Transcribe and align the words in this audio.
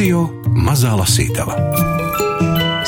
Radio 0.00 0.22
Mazā 0.56 0.94
Lasītava. 0.96 1.52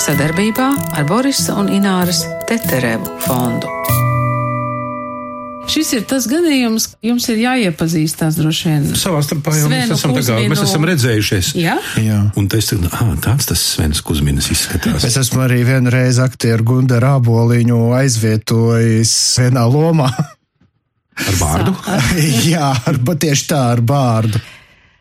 Sadarbībā 0.00 0.68
ar 0.96 1.02
Borisa 1.04 1.58
un 1.60 1.66
Ināras 1.68 2.22
Teterevu 2.48 3.18
fondu. 3.20 3.68
Šis 5.68 5.90
ir 5.98 6.06
tas 6.08 6.24
gadījums, 6.30 6.86
jums 7.04 7.26
ir 7.28 7.42
jāiepazīstās 7.42 8.38
droši 8.40 8.70
vien. 8.70 8.86
Savā 8.96 9.20
starpā 9.26 9.52
jau 9.58 9.68
mēs 9.68 9.90
Svenu 9.90 9.98
esam, 9.98 10.14
tā 10.16 10.22
kā, 10.24 10.38
mēs 10.54 10.62
esam 10.64 10.88
redzējušies. 10.88 11.50
Jā? 11.60 11.74
Jā. 12.00 12.22
Un 12.40 12.48
es 12.56 12.70
tagad, 12.72 12.88
ah, 12.96 13.12
tāds 13.28 13.50
tas 13.50 13.66
Svens 13.74 14.00
Kuzminas 14.00 14.48
izskatās. 14.56 15.04
Es 15.04 15.20
esmu 15.20 15.44
arī 15.44 15.60
vienreiz 15.68 16.16
aktieru 16.24 16.64
Gundaru 16.72 17.10
Āboliņu 17.18 17.82
aizvietojis 17.98 19.12
vienā 19.44 19.68
lomā. 19.68 20.08
Ar 21.28 21.36
vārdu. 21.36 21.76
Jā, 22.54 22.72
ar, 22.72 23.04
tieši 23.04 23.48
tā 23.52 23.66
ar 23.76 23.84
bārdu. 23.84 24.40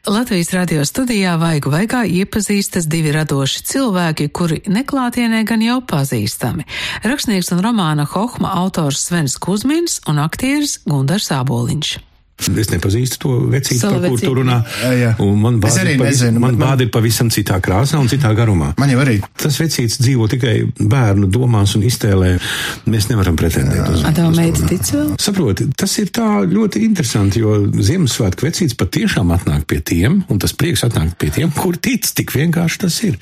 Latvijas 0.10 0.50
radio 0.50 0.82
studijā 0.82 1.36
vaigu 1.38 1.70
vaigā 1.70 2.00
iepazīstas 2.10 2.88
divi 2.90 3.12
radoši 3.14 3.62
cilvēki, 3.70 4.32
kuri 4.34 4.58
neklātienē 4.66 5.44
gan 5.46 5.62
jau 5.62 5.77
pazīstami. 5.86 6.66
Rakstnieks 7.05 7.54
un 7.54 7.62
romāna 7.62 8.08
Hohma 8.10 8.55
autors 8.64 9.05
Svens 9.05 9.38
Kuzmins 9.38 10.00
un 10.10 10.18
aktieris 10.26 10.80
Gundars 10.90 11.30
Āboliņš. 11.38 12.00
Es 12.41 12.70
nepazīstu 12.73 13.18
to 13.22 13.30
vecīti, 13.52 13.77
Savu 13.80 14.00
par 14.00 14.09
kur 14.09 14.18
vecīti. 14.18 14.26
tu 14.26 14.34
runā. 14.40 14.58
Jā. 14.98 15.12
Un 15.22 15.40
man 15.41 15.59
Es 15.63 15.76
bāda 15.76 15.84
arī 15.86 15.94
ir 15.94 15.99
pavisam, 16.02 16.27
nezinu, 16.27 16.40
man 16.40 16.58
man- 16.58 16.62
bāda 16.68 16.82
ir 16.82 16.90
pavisam 16.90 17.30
citā 17.30 17.59
krāsā 17.62 17.99
un 18.02 18.08
citā 18.09 18.32
garumā. 18.36 18.73
Man 18.77 18.90
jau 18.90 18.99
arī. 19.04 19.22
Tas 19.38 19.58
vecīts 19.62 19.99
dzīvo 20.02 20.27
tikai 20.30 20.55
bērnu 20.80 21.30
domās 21.30 21.76
un 21.76 21.84
iztēlē. 21.84 22.40
Mēs 22.88 23.09
nevaram 23.09 23.35
pretendēt 23.38 23.90
uz 23.94 24.02
tev 24.02 24.26
uz 24.30 24.35
to. 24.35 24.41
meita 24.41 24.68
tic 24.68 24.82
vēl? 24.82 25.16
Saproti, 25.22 25.70
tas 25.77 25.98
ir 25.99 26.08
tā 26.08 26.27
ļoti 26.49 26.82
interesanti, 26.84 27.40
jo 27.40 27.68
Ziemassvētku 27.72 28.41
vecīts 28.49 28.76
patiešām 28.76 29.32
atnāk 29.37 29.65
pie 29.68 29.80
tiem, 29.82 30.24
un 30.30 30.40
tas 30.40 30.52
prieks 30.54 30.82
atnāk 30.84 31.15
pie 31.18 31.30
tiem, 31.30 31.52
kur 31.52 31.74
tic, 31.77 32.04
tik 32.13 32.32
vienkārši 32.32 32.77
tas 32.80 33.04
ir. 33.04 33.18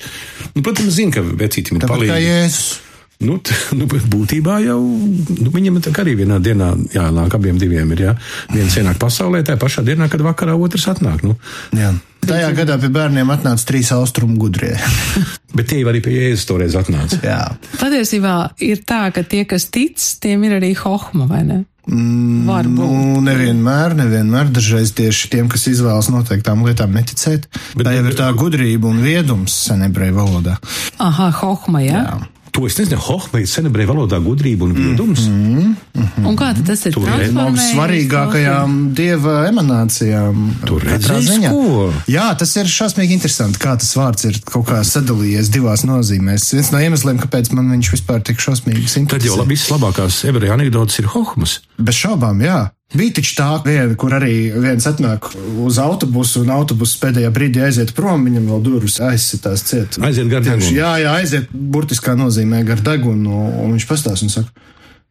Nu, 0.54 0.62
protams, 0.62 0.94
zinu, 0.96 1.12
ka 1.12 1.20
vecītim 1.20 1.76
ir 1.76 1.86
palīdzīgi. 1.88 2.80
Nu, 3.20 3.36
t- 3.38 3.56
nu, 3.78 3.84
būtībā 3.86 4.60
jau 4.64 4.78
nu, 4.80 5.50
viņam 5.52 5.80
arī 6.00 6.14
vienā 6.22 6.38
dienā 6.40 6.72
jānāk, 6.94 7.34
abiem 7.36 7.58
diviem 7.60 7.90
ir. 7.96 8.04
Jā. 8.08 8.14
Viens 8.52 8.76
ienāk 8.80 9.00
pasaulē, 9.02 9.42
tā 9.44 9.58
pašā 9.60 9.84
dienā, 9.84 10.08
kad 10.12 10.24
vakarā 10.24 10.56
otrs 10.56 10.88
atnāk. 10.92 11.24
Nu. 11.26 11.36
Jā. 11.76 11.92
Tajā 12.20 12.50
gadā 12.52 12.76
pie 12.80 12.90
bērniem 12.92 13.30
atnāca 13.32 13.64
trīs 13.68 13.90
austrumu 13.96 14.36
gudrie. 14.40 14.74
Bet 15.56 15.70
tie 15.72 15.80
arī 15.88 16.02
pie 16.04 16.14
Jēzus 16.16 16.46
toreiz 16.48 16.76
atnāca. 16.78 17.18
Jā. 17.24 17.42
Patiesībā 17.80 18.34
ir 18.64 18.84
tā, 18.88 19.06
ka 19.14 19.24
tie, 19.24 19.44
kas 19.48 19.68
tic, 19.72 20.00
tiem 20.20 20.44
ir 20.48 20.58
arī 20.60 20.74
Hohma, 20.78 21.28
vai 21.28 21.42
ne? 21.48 21.60
Mm, 21.90 22.44
Varbūt. 22.46 22.76
Nu, 22.76 23.20
nevienmēr, 23.24 23.96
nevienmēr. 23.98 24.50
Dažreiz 24.54 24.92
tieši 24.96 25.30
tiem, 25.32 25.48
kas 25.50 25.64
izvēlas 25.72 26.10
noteiktām 26.12 26.62
lietām 26.66 26.92
neticēt. 26.94 27.48
Bet, 27.74 27.86
tā 27.88 27.96
jau 27.96 28.04
ir 28.06 28.18
tā 28.18 28.28
gudrība 28.36 28.92
un 28.92 29.00
viedums 29.04 29.56
senebreju 29.66 30.16
valodā. 30.20 30.58
Aha, 31.02 31.32
Hohma, 31.40 31.82
jā. 31.84 32.04
Jā. 32.04 32.39
To 32.50 32.66
es 32.66 32.76
nezinu, 32.78 32.98
Hohma 32.98 33.40
ir 33.42 33.48
senebrē 33.50 33.86
valodā 33.86 34.18
gudrība 34.22 34.66
un 34.66 34.72
viedums. 34.74 35.26
Mm 35.28 35.76
-hmm. 35.94 36.26
Un 36.26 36.36
kā 36.36 36.50
tad 36.54 36.66
tas 36.66 36.86
ir 36.86 36.92
Tur 36.94 37.08
ir 37.20 37.32
No 37.32 37.46
svarīgākajām 37.50 38.94
dieva 38.94 39.48
emanācijām. 39.48 40.50
Tur 40.66 40.82
redzēs, 40.82 41.30
ko? 41.50 41.92
Jā, 42.08 42.34
tas 42.38 42.56
ir 42.56 42.66
šausmīgi 42.66 43.16
interesanti, 43.18 43.58
kā 43.58 43.76
tas 43.78 43.94
vārds 43.96 44.26
ir 44.28 44.40
kaut 44.44 44.66
kā 44.66 44.82
sadalījies 44.84 45.50
divās 45.54 45.84
nozīmēs. 45.84 46.52
Viens 46.52 46.72
no 46.72 46.78
iemesliem, 46.78 47.18
kāpēc 47.18 47.52
man 47.52 47.70
viņš 47.70 47.92
vispār 47.92 48.22
tik 48.22 48.40
šausmīgi 48.40 49.06
Tad 49.06 49.22
jau 49.22 49.36
simpatizē. 49.36 49.48
visas 49.48 49.70
labākās 49.70 50.24
ebreju 50.24 50.52
anekdotas 50.52 50.98
ir 50.98 51.06
Hohmas. 51.06 51.60
Bez 51.78 51.94
šaubām, 51.94 52.42
jā. 52.42 52.70
Bija 52.90 53.14
taču 53.20 53.36
tā 53.38 53.48
viena, 53.62 53.94
kur 53.94 54.14
arī 54.16 54.50
viens 54.50 54.86
atnāk 54.90 55.28
uz 55.62 55.76
autobusu, 55.78 56.40
un 56.42 56.50
autobusu 56.56 56.98
pēdējā 57.04 57.30
brīdī 57.34 57.62
aiziet 57.62 57.92
prom, 57.94 58.24
viņam 58.26 58.48
vēl 58.50 58.64
durvis 58.66 58.98
aizsitās 59.06 59.62
ciet. 59.68 60.00
Aiziet 60.02 60.26
gar 60.32 60.42
degunu. 60.42 60.72
Jā, 60.74 60.96
jā, 60.98 61.12
aiziet 61.20 61.52
burtiskā 61.54 62.16
nozīmē 62.18 62.64
gar 62.66 62.82
degunu, 62.82 63.44
un 63.62 63.76
viņš 63.76 63.86
pastāsta 63.90 64.26
un 64.26 64.34
saka. 64.34 64.66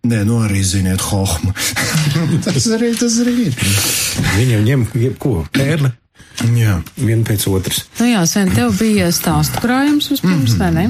Nē, 0.09 0.21
nu 0.27 0.41
arī 0.43 0.59
ziniet, 0.63 1.01
hohma. 1.07 1.55
tas 2.45 2.67
arī, 2.75 2.91
tas 2.99 3.15
arī 3.23 3.33
ir. 3.47 3.57
Viņiem 4.35 4.67
ņem 4.67 4.85
jebko, 4.99 5.33
pērli, 5.55 5.91
Jā. 6.55 6.77
viena 6.95 7.23
pēc 7.27 7.47
otras. 7.51 7.81
Nu 7.99 8.07
jā, 8.07 8.21
Sven, 8.27 8.51
tev 8.55 8.71
bija 8.79 9.09
stāstu 9.15 9.59
krājums 9.63 10.07
vispirms, 10.13 10.55
vai 10.59 10.69
ne? 10.75 10.85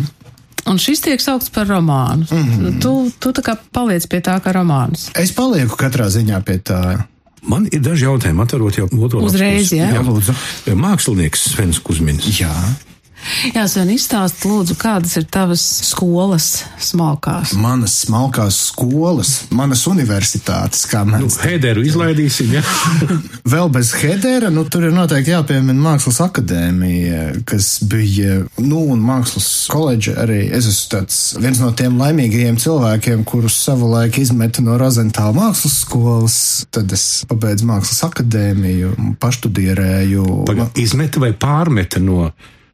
Un 0.69 0.77
šis 0.81 1.01
tiek 1.01 1.21
saukts 1.21 1.49
par 1.53 1.67
romānu. 1.67 2.27
Mm 2.29 2.43
-hmm. 2.45 2.81
Tu, 2.81 3.11
tu 3.19 3.31
tā 3.33 3.41
kā 3.41 3.57
paliec 3.71 4.05
pie 4.07 4.19
tā, 4.21 4.39
ka 4.41 4.53
romāns. 4.53 5.09
Es 5.15 5.31
palieku 5.31 5.75
katrā 5.75 6.09
ziņā 6.09 6.41
pie 6.43 6.59
tā. 6.59 7.03
Man 7.41 7.67
ir 7.71 7.79
daži 7.79 8.05
jautājumi, 8.05 8.43
atverot 8.43 8.77
jau 8.77 8.87
otro 8.99 9.19
Uzreiz, 9.19 9.53
lapas 9.55 9.69
pusi. 9.69 9.75
jā? 9.75 9.93
Jā, 9.93 10.01
lūdzu. 10.03 10.33
Mākslinieks 10.75 11.49
Svens 11.49 11.79
Kuzmins. 11.79 12.39
Jā, 12.39 12.51
Jā, 13.53 13.65
Sven, 13.69 13.91
izstāst 13.93 14.43
lūdzu, 14.47 14.75
kādas 14.79 15.15
ir 15.19 15.25
tavas 15.31 15.61
skolas 15.89 16.63
smalkās. 16.81 17.53
manas 17.59 17.95
smalkās 18.05 18.57
skolas, 18.69 19.31
manas 19.55 19.85
universitātes, 19.89 20.85
kā 20.89 21.03
Nu, 21.07 21.17
mēs. 21.25 21.39
Hēderu 21.43 21.83
izlaidīsim, 21.87 22.51
ja? 22.57 22.63
Vēl 23.53 23.71
bez 23.73 23.91
Hedera, 23.99 24.51
nu 24.53 24.65
tur 24.69 24.87
ir 24.89 24.95
noteikti 24.95 25.33
jāpiemina 25.33 25.79
Mākslas 25.79 26.19
akadēmija, 26.25 27.23
kas 27.49 27.79
bija, 27.89 28.43
nu, 28.61 28.83
un 28.93 29.01
Mākslas 29.05 29.49
koledža 29.71 30.17
arī. 30.25 30.41
Es 30.55 30.67
esmu 30.69 30.91
tāds 30.95 31.19
viens 31.39 31.61
no 31.63 31.71
tiem 31.77 31.97
laimīgajiem 32.01 32.59
cilvēkiem, 32.61 33.23
kurus 33.29 33.57
savulaik 33.63 34.19
izmeta 34.21 34.63
no 34.65 34.77
Rozentāla 34.79 35.35
mākslas 35.37 35.79
skolas. 35.83 36.37
Tad 36.73 36.91
es 36.95 37.07
pabeidzu 37.29 37.67
Mākslas 37.69 38.03
akadēmiju, 38.09 38.93
paštudierēju. 39.21 40.29
Paga, 40.49 40.69
izmeta 40.79 41.21
vai 41.23 41.33
pārmeta 41.37 42.01
no, 42.03 42.29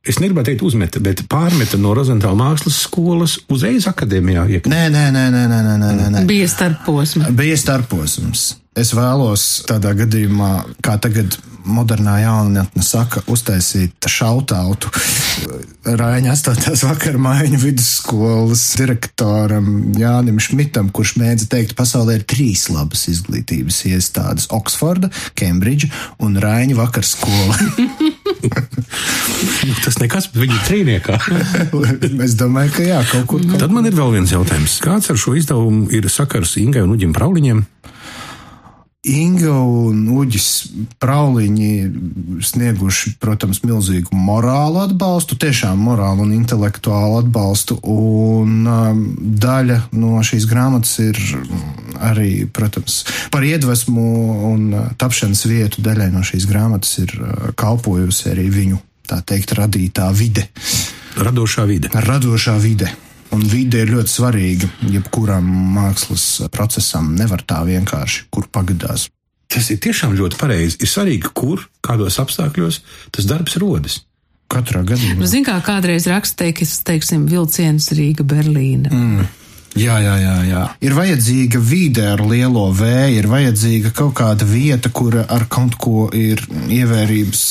es 0.05 0.19
negribētu 0.21 0.51
teikt 0.51 0.66
uzmeta, 0.66 1.01
bet 1.03 1.23
pārmeta 1.31 1.79
no 1.81 1.93
Rozentāla 1.97 2.38
mākslas 2.39 2.83
skolas 2.85 3.39
uzreiz 3.51 3.88
akadēmijā. 3.89 4.45
iekļūt. 4.57 4.71
Nē, 4.71 4.85
nē, 4.93 5.07
nē, 5.16 5.25
nē, 5.33 5.47
nē, 5.49 5.63
nē, 5.66 5.89
nē, 5.95 6.11
nē. 6.13 6.23
Bija 6.29 6.47
starp 6.51 6.85
posma. 6.85 7.31
Bija 7.35 7.57
starposms. 7.59 8.53
Es 8.75 8.91
vēlos 8.91 9.63
tādā 9.69 9.93
gadījumā, 9.95 10.51
kā 10.83 10.97
tagad 10.99 11.38
modernā 11.66 12.19
jaunatne 12.21 12.83
saka, 12.85 13.23
uztaisīt 13.31 14.05
šautautu 14.11 14.91
Rāņa 15.85 16.33
8. 16.33 16.75
vakar 16.85 17.17
mājiņu 17.22 17.59
vidusskolas 17.61 18.66
direktoram 18.79 19.69
Jānim 19.97 20.41
Šmitam, 20.43 20.91
kurš 20.93 21.16
mēdza 21.22 21.49
teikt, 21.55 21.75
pasaulē 21.77 22.19
ir 22.19 22.27
trīs 22.29 22.67
labas 22.73 23.07
izglītības 23.11 23.81
iestādes- 23.89 24.49
Oksforda, 24.59 25.09
Kembridža 25.39 25.89
un 26.19 26.37
Rāņa 26.41 26.77
vakarskola. 26.83 27.57
Nu, 29.66 29.73
tas 29.84 29.97
nekas, 30.01 30.29
bet 30.31 30.41
viņi 30.44 30.56
ir 30.56 30.66
trīniekā. 30.69 31.19
es 32.28 32.35
domāju, 32.40 32.73
ka 32.78 32.85
jā, 32.85 33.00
kaut 33.12 33.28
kur. 33.31 33.46
Tad 33.56 33.73
man 33.73 33.88
ir 33.90 33.96
vēl 33.97 34.13
viens 34.18 34.34
jautājums. 34.34 34.78
Kāds 34.84 35.12
ar 35.13 35.19
šo 35.19 35.35
izdevumu 35.40 35.90
ir 35.96 36.07
sakars 36.12 36.56
Ingai 36.62 36.85
un 36.85 36.96
Uģim 36.96 37.16
Prauliņiem? 37.16 37.63
Inga 39.05 39.53
un 39.53 40.07
Uģis 40.09 40.47
Prauliņi 41.01 42.39
snieguši, 42.45 43.16
protams, 43.21 43.61
milzīgu 43.66 44.17
morālu 44.17 44.81
atbalstu, 44.81 45.38
tiešām 45.41 45.83
morālu 45.85 46.25
un 46.25 46.33
intelektuālu 46.33 47.19
atbalstu, 47.21 47.77
un 47.85 48.66
um, 48.66 49.03
daļa 49.41 49.79
no 49.93 50.23
šīs 50.25 50.47
grāmatas 50.49 50.97
ir 51.05 51.21
mm, 51.21 51.95
arī, 52.09 52.31
protams, 52.49 53.03
par 53.33 53.45
iedvesmu 53.45 54.09
un 54.51 54.67
uh, 54.73 54.89
tapšanas 54.97 55.45
vietu 55.51 55.85
daļai 55.85 56.09
no 56.16 56.25
šīs 56.25 56.49
grāmatas 56.49 56.97
ir 57.05 57.13
uh, 57.19 57.49
kalpojusi 57.59 58.31
arī 58.33 58.49
viņu, 58.53 58.81
tā 59.11 59.22
teikt, 59.22 59.53
radītā 59.59 60.09
vide, 60.17 60.49
Radošā 61.16 61.63
vide. 61.69 61.93
radošā 61.93 62.57
vide. 62.59 62.89
Un 63.35 63.44
vide 63.51 63.81
ir 63.84 63.91
ļoti 63.91 64.12
svarīga 64.12 64.69
jebkuram 64.94 65.46
mākslas 65.75 66.25
procesam. 66.53 67.12
Nevar 67.19 67.44
tā 67.44 67.59
vienkārši, 67.68 68.29
kur 68.32 68.47
pagadās. 68.47 69.09
Tas 69.52 69.67
ir 69.73 69.79
tiešām 69.84 70.16
ļoti 70.17 70.40
pareizi. 70.40 70.79
Ir 70.79 70.90
svarīgi, 70.90 71.32
kur, 71.35 71.66
kādos 71.85 72.20
apstākļos 72.23 72.82
tas 73.16 73.28
darbs 73.29 73.58
rodas. 73.61 74.02
Katrā 74.52 74.84
gadījumā. 74.85 75.20
Nu, 75.20 75.28
Zin 75.28 75.43
kā 75.46 75.55
kādreiz 75.66 76.05
raksteikas, 76.09 76.78
teiksim, 76.85 77.26
vilciens 77.29 77.90
Rīga, 77.97 78.23
Berlīna. 78.28 78.91
Mm. 78.93 79.28
Jā, 79.75 79.97
jā, 79.99 80.13
jā, 80.22 80.35
jā. 80.47 80.61
Ir 80.87 80.93
vajadzīga 80.95 81.59
vide 81.59 82.05
ar 82.13 82.22
lielo 82.23 82.69
vēju, 82.75 83.17
ir 83.19 83.27
vajadzīga 83.27 83.91
kaut 83.95 84.13
kāda 84.16 84.47
vieta, 84.47 84.91
kura 84.95 85.25
ar 85.27 85.47
kaut 85.51 85.75
ko 85.81 86.05
ir 86.16 86.39
ievērības 86.72 87.41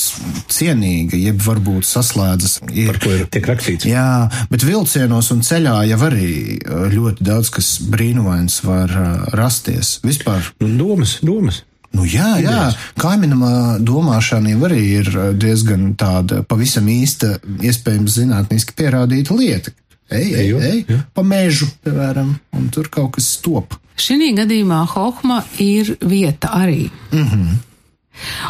cienīga, 0.49 1.21
jeb 1.21 1.43
varbūt 1.45 1.85
saslēdzas. 1.89 2.63
Ir. 2.73 2.89
Par 2.95 3.01
ko 3.05 3.13
ir 3.13 3.27
tiek 3.29 3.51
rakstīts. 3.53 3.89
Jā, 3.89 4.31
bet 4.49 4.65
vilcienos 4.65 5.29
un 5.37 5.45
ceļā 5.45 5.77
jau 5.91 6.01
arī 6.09 6.33
uh, 6.57 6.89
ļoti 6.95 7.29
daudz 7.29 7.53
kas 7.53 7.75
brīnumains 7.93 8.63
var 8.65 8.97
uh, 8.97 9.13
rasties. 9.37 9.99
Vispār 10.05 10.55
Nu, 10.65 10.73
domas, 10.81 11.19
domas. 11.25 11.63
Nu, 11.95 12.03
jā, 12.09 12.41
jā. 12.43 12.73
kaimiņā 12.99 13.79
domāšana 13.87 14.57
arī 14.67 14.83
ir 14.99 15.11
uh, 15.13 15.31
diezgan 15.37 15.93
tāda 16.01 16.41
pavisam 16.49 16.89
īsta, 16.91 17.37
iespējams, 17.63 18.17
zinātniski 18.19 18.75
pierādīta 18.81 19.37
lieta. 19.39 19.75
Ej, 20.13 20.35
ej, 20.37 20.51
ej, 20.61 20.81
jā. 20.89 20.99
pa 21.15 21.23
mežu, 21.25 21.69
piemēram, 21.85 22.35
un 22.53 22.67
tur 22.73 22.91
kaut 22.93 23.15
kas 23.17 23.31
top. 23.45 23.79
Šī 23.97 24.33
gadījumā 24.37 24.83
Hohma 24.91 25.45
ir 25.63 25.97
vieta 26.03 26.51
arī. 26.53 26.91
Mm 27.13 27.25
-hmm. 27.29 27.55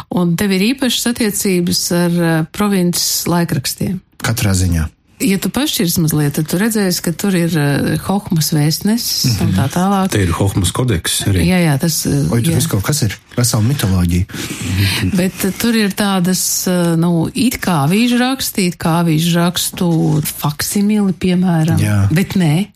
Un 0.09 0.35
tev 0.37 0.51
ir 0.51 0.61
īpašas 0.75 1.07
attiecības 1.07 1.91
ar 1.91 2.11
uh, 2.11 2.45
provinces 2.51 3.25
laikrakstiem. 3.27 4.01
Katrā 4.17 4.53
ziņā. 4.53 4.89
Ja 5.23 5.37
tu 5.39 5.47
pašķirs 5.53 5.95
mazliet, 6.03 6.33
tad 6.35 6.49
tu 6.51 6.57
redzēsi, 6.59 6.99
ka 7.05 7.13
tur 7.15 7.35
ir 7.39 7.53
uh, 7.55 7.93
Hohmas 8.03 8.49
vēstnesis 8.51 9.29
mm 9.29 9.35
-hmm. 9.37 9.45
un 9.45 9.53
tā 9.55 9.67
tālāk. 9.71 10.09
Te 10.11 10.23
ir 10.23 10.33
Hohmas 10.35 10.73
kodeks 10.75 11.21
arī. 11.31 11.45
Jā, 11.47 11.59
jā, 11.63 11.77
tas 11.79 12.01
Oi, 12.05 12.41
tur 12.41 12.51
jā. 12.51 12.55
viss 12.55 12.67
kaut 12.67 12.83
kas 12.83 13.01
ir. 13.07 13.15
Vesela 13.37 13.63
mitoloģija. 13.63 14.25
Bet 15.19 15.45
uh, 15.47 15.53
tur 15.57 15.75
ir 15.75 15.95
tādas, 15.95 16.41
uh, 16.67 16.97
nu, 16.99 17.29
it 17.33 17.61
kā 17.63 17.85
avīžu 17.87 18.19
raksti, 18.19 18.67
it 18.67 18.75
kā 18.75 18.99
avīžu 19.05 19.37
rakstu 19.39 20.21
faksimili, 20.23 21.13
piemēram. 21.13 21.79
Jā. 21.79 22.07
Bet 22.11 22.35
nē. 22.35 22.67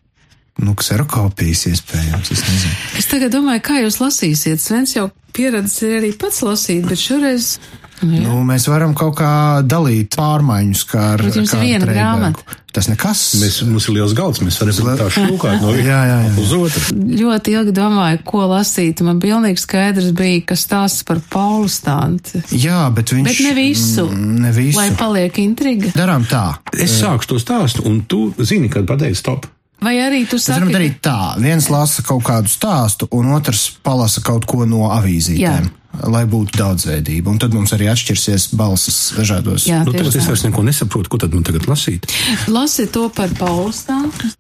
Nu, 0.59 0.75
kserokopijas 0.75 1.65
iespējams, 1.65 2.31
es 2.31 2.42
nezinu. 2.44 2.74
Es 3.00 3.07
tagad 3.07 3.31
domāju, 3.35 3.62
kā 3.63 3.83
jūs 3.83 4.00
lasīsiet. 4.00 4.59
Svens 4.59 4.95
jau 4.95 5.09
pieredzes 5.35 5.83
ir 5.83 6.00
arī 6.00 6.12
pats 6.19 6.42
lasīt, 6.44 6.88
bet 6.88 7.00
šoreiz. 7.00 7.59
Nu, 8.01 8.13
jā. 8.15 8.21
Nu, 8.23 8.39
mēs 8.47 8.65
varam 8.71 8.93
kaut 8.95 9.17
kā 9.19 9.31
dalīt 9.67 10.15
pārmaiņus, 10.15 10.83
kā 10.87 11.01
ar, 11.17 11.23
viena 11.25 11.43
Treibergu. 11.49 11.89
grāmata. 11.91 12.55
Tas 12.71 12.85
nekas. 12.87 13.21
Mēs, 13.41 13.55
mums 13.65 13.87
ir 13.89 13.95
liels 13.97 14.13
galds, 14.13 14.39
mēs 14.45 14.59
varam 14.61 14.75
Zle- 14.77 14.93
tā 14.99 15.07
šūkāt 15.09 15.59
no 15.63 15.73
Jā, 15.75 15.99
jā, 16.05 16.17
jā. 16.21 16.33
uz 16.37 16.51
otru. 16.53 16.83
ļoti 17.19 17.55
ilgi 17.57 17.73
domāju, 17.75 18.19
ko 18.29 18.43
lasīt. 18.51 19.01
Man 19.03 19.19
pilnīgi 19.19 19.57
skaidrs 19.63 20.11
bija, 20.15 20.43
kas 20.53 20.63
stāsts 20.67 21.03
par 21.03 21.19
Paulu 21.33 21.67
stānti. 21.67 22.43
Jā, 22.55 22.85
bet 22.93 23.09
viņš. 23.15 23.25
Bet 23.31 23.41
ne 23.47 23.53
visu. 23.57 24.05
Mm, 24.07 24.35
Ne 24.45 24.51
visu. 24.55 24.77
Lai 24.77 24.91
paliek 24.95 25.39
intriga. 25.41 25.89
Darām 25.97 26.23
tā. 26.29 26.45
Es 26.77 26.99
sākšu 27.01 27.33
to 27.33 27.39
stāstu, 27.41 27.83
un 27.89 28.03
tu 28.07 28.29
zini, 28.39 28.69
kad 28.69 28.85
pateici 28.87 29.17
stop. 29.19 29.49
Vai 29.81 29.95
arī 30.03 30.25
tu 30.29 30.35
Mēs 30.35 30.49
varam 30.51 30.67
saki, 30.69 30.75
darīt 30.75 30.95
tā. 31.01 31.17
Viens 31.39 31.69
lasa 31.71 32.03
kaut 32.03 32.23
kādu 32.27 32.51
stāstu, 32.51 33.07
un 33.15 33.31
otrs 33.31 33.69
palasa 33.83 34.21
kaut 34.21 34.45
ko 34.45 34.65
no 34.67 34.89
avīzītēm. 34.91 35.69
Lai 36.07 36.23
būtu 36.29 36.55
daudzveidība, 36.59 37.31
un 37.31 37.39
tad 37.41 37.55
mums 37.55 37.73
arī 37.75 37.89
atšķirsies 37.91 38.49
balsis 38.59 38.99
dažādos. 39.17 39.67
Jā, 39.67 39.81
Nu, 39.85 39.93
tagad 39.95 40.15
es 40.15 40.27
vairs 40.29 40.45
neko 40.45 40.63
nesaprotu, 40.63 41.11
ko 41.11 41.19
tad 41.21 41.33
man 41.35 41.43
tagad 41.47 41.67
lasīt. 41.69 42.07
Lasi 42.47 42.87
to 42.87 43.09
par 43.09 43.33
Paulu 43.39 43.73
stāstu. 43.75 44.31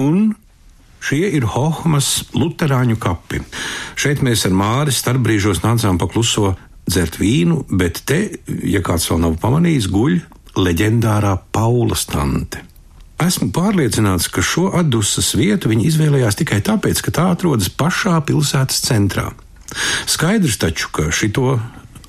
Un 0.00 0.32
šie 1.04 1.28
ir 1.36 1.44
Hohmas 1.50 2.24
luterāņu 2.36 2.96
kapi. 3.00 3.42
Šeit 4.00 4.24
mēs 4.24 4.46
ar 4.48 4.56
Māri 4.56 4.94
starpbrīžos 4.94 5.62
nācām 5.64 6.00
pa 6.00 6.08
kluso 6.08 6.54
dzert 6.88 7.20
vīnu, 7.20 7.64
bet 7.70 8.02
te, 8.08 8.22
ja 8.64 8.80
kāds 8.84 9.10
vēl 9.10 9.22
nav 9.26 9.36
pamanījis, 9.42 9.90
guļ 9.92 10.18
leģendārā 10.60 11.36
Paula 11.52 11.96
stante. 11.98 12.64
Esmu 13.20 13.50
pārliecināts, 13.52 14.30
ka 14.32 14.40
šo 14.40 14.70
atdusmas 14.80 15.34
vietu 15.36 15.68
viņi 15.68 15.90
izvēlējās 15.90 16.38
tikai 16.40 16.62
tāpēc, 16.64 17.02
ka 17.04 17.12
tā 17.18 17.26
atrodas 17.34 17.68
pašā 17.68 18.16
pilsētas 18.24 18.80
centrā. 18.86 19.28
Skaidrs 20.10 20.58
taču, 20.60 20.90
ka 20.94 21.10
šito 21.14 21.58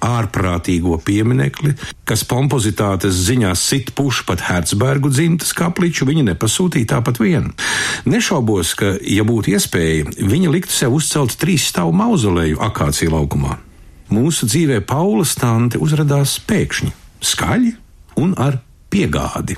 ārprātīgo 0.01 0.97
pieminekli, 1.05 1.75
kas 2.09 2.23
kompozitātes 2.27 3.19
ziņā 3.27 3.53
sit 3.57 3.93
pušu 3.97 4.25
pat 4.29 4.43
Herzbergu 4.47 5.11
dzimtas 5.13 5.53
kapliču, 5.57 6.07
viņi 6.09 6.25
nepasūtīja 6.31 6.95
tāpat 6.95 7.21
vien. 7.21 7.51
Nešaubos, 8.09 8.73
ka, 8.79 8.95
ja 9.05 9.25
būtu 9.27 9.53
iespēja, 9.55 10.09
viņi 10.17 10.53
liktu 10.55 10.73
sev 10.75 10.97
uzcelt 10.97 11.37
trīs 11.41 11.69
stāvu 11.69 11.93
mauzoleju 12.01 12.61
akācija 12.65 13.13
laukumā. 13.13 13.59
Mūsu 14.11 14.49
dzīvē 14.49 14.81
Paula 14.83 15.23
stante 15.27 15.79
uzrādījās 15.79 16.39
pēkšņi, 16.49 16.91
skaļi 17.23 17.75
un 18.19 18.33
ar 18.41 18.59
piegādi. 18.91 19.55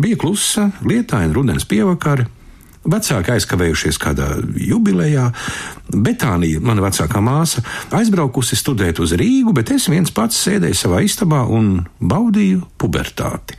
Bija 0.00 0.16
klusa, 0.20 0.70
lietaina 0.84 1.32
rudens 1.36 1.66
pievakare, 1.68 2.28
Vecāki 2.86 3.34
aizkavējušies 3.34 3.98
kādā 4.02 4.28
jubilejā. 4.62 5.30
Betānija, 5.90 6.60
mana 6.62 6.84
vecākā 6.86 7.22
māsa, 7.24 7.62
aizbraukusi 7.94 8.58
studēt 8.58 9.00
uz 9.02 9.14
Rīgu, 9.18 9.54
bet 9.56 9.72
es 9.74 9.88
viens 9.90 10.12
pats 10.14 10.38
sēdēju 10.46 10.78
savā 10.78 11.02
istabā 11.06 11.42
un 11.50 11.86
baudīju 12.00 12.62
pubertāti. 12.78 13.58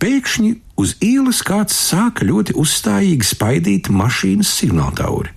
Pēkšņi 0.00 0.50
uz 0.80 0.96
ielas 1.04 1.44
kāds 1.46 1.76
sāka 1.76 2.26
ļoti 2.26 2.56
uzstājīgi 2.60 3.30
spaidīt 3.30 3.92
mašīnas 3.92 4.50
signāltauri. 4.58 5.32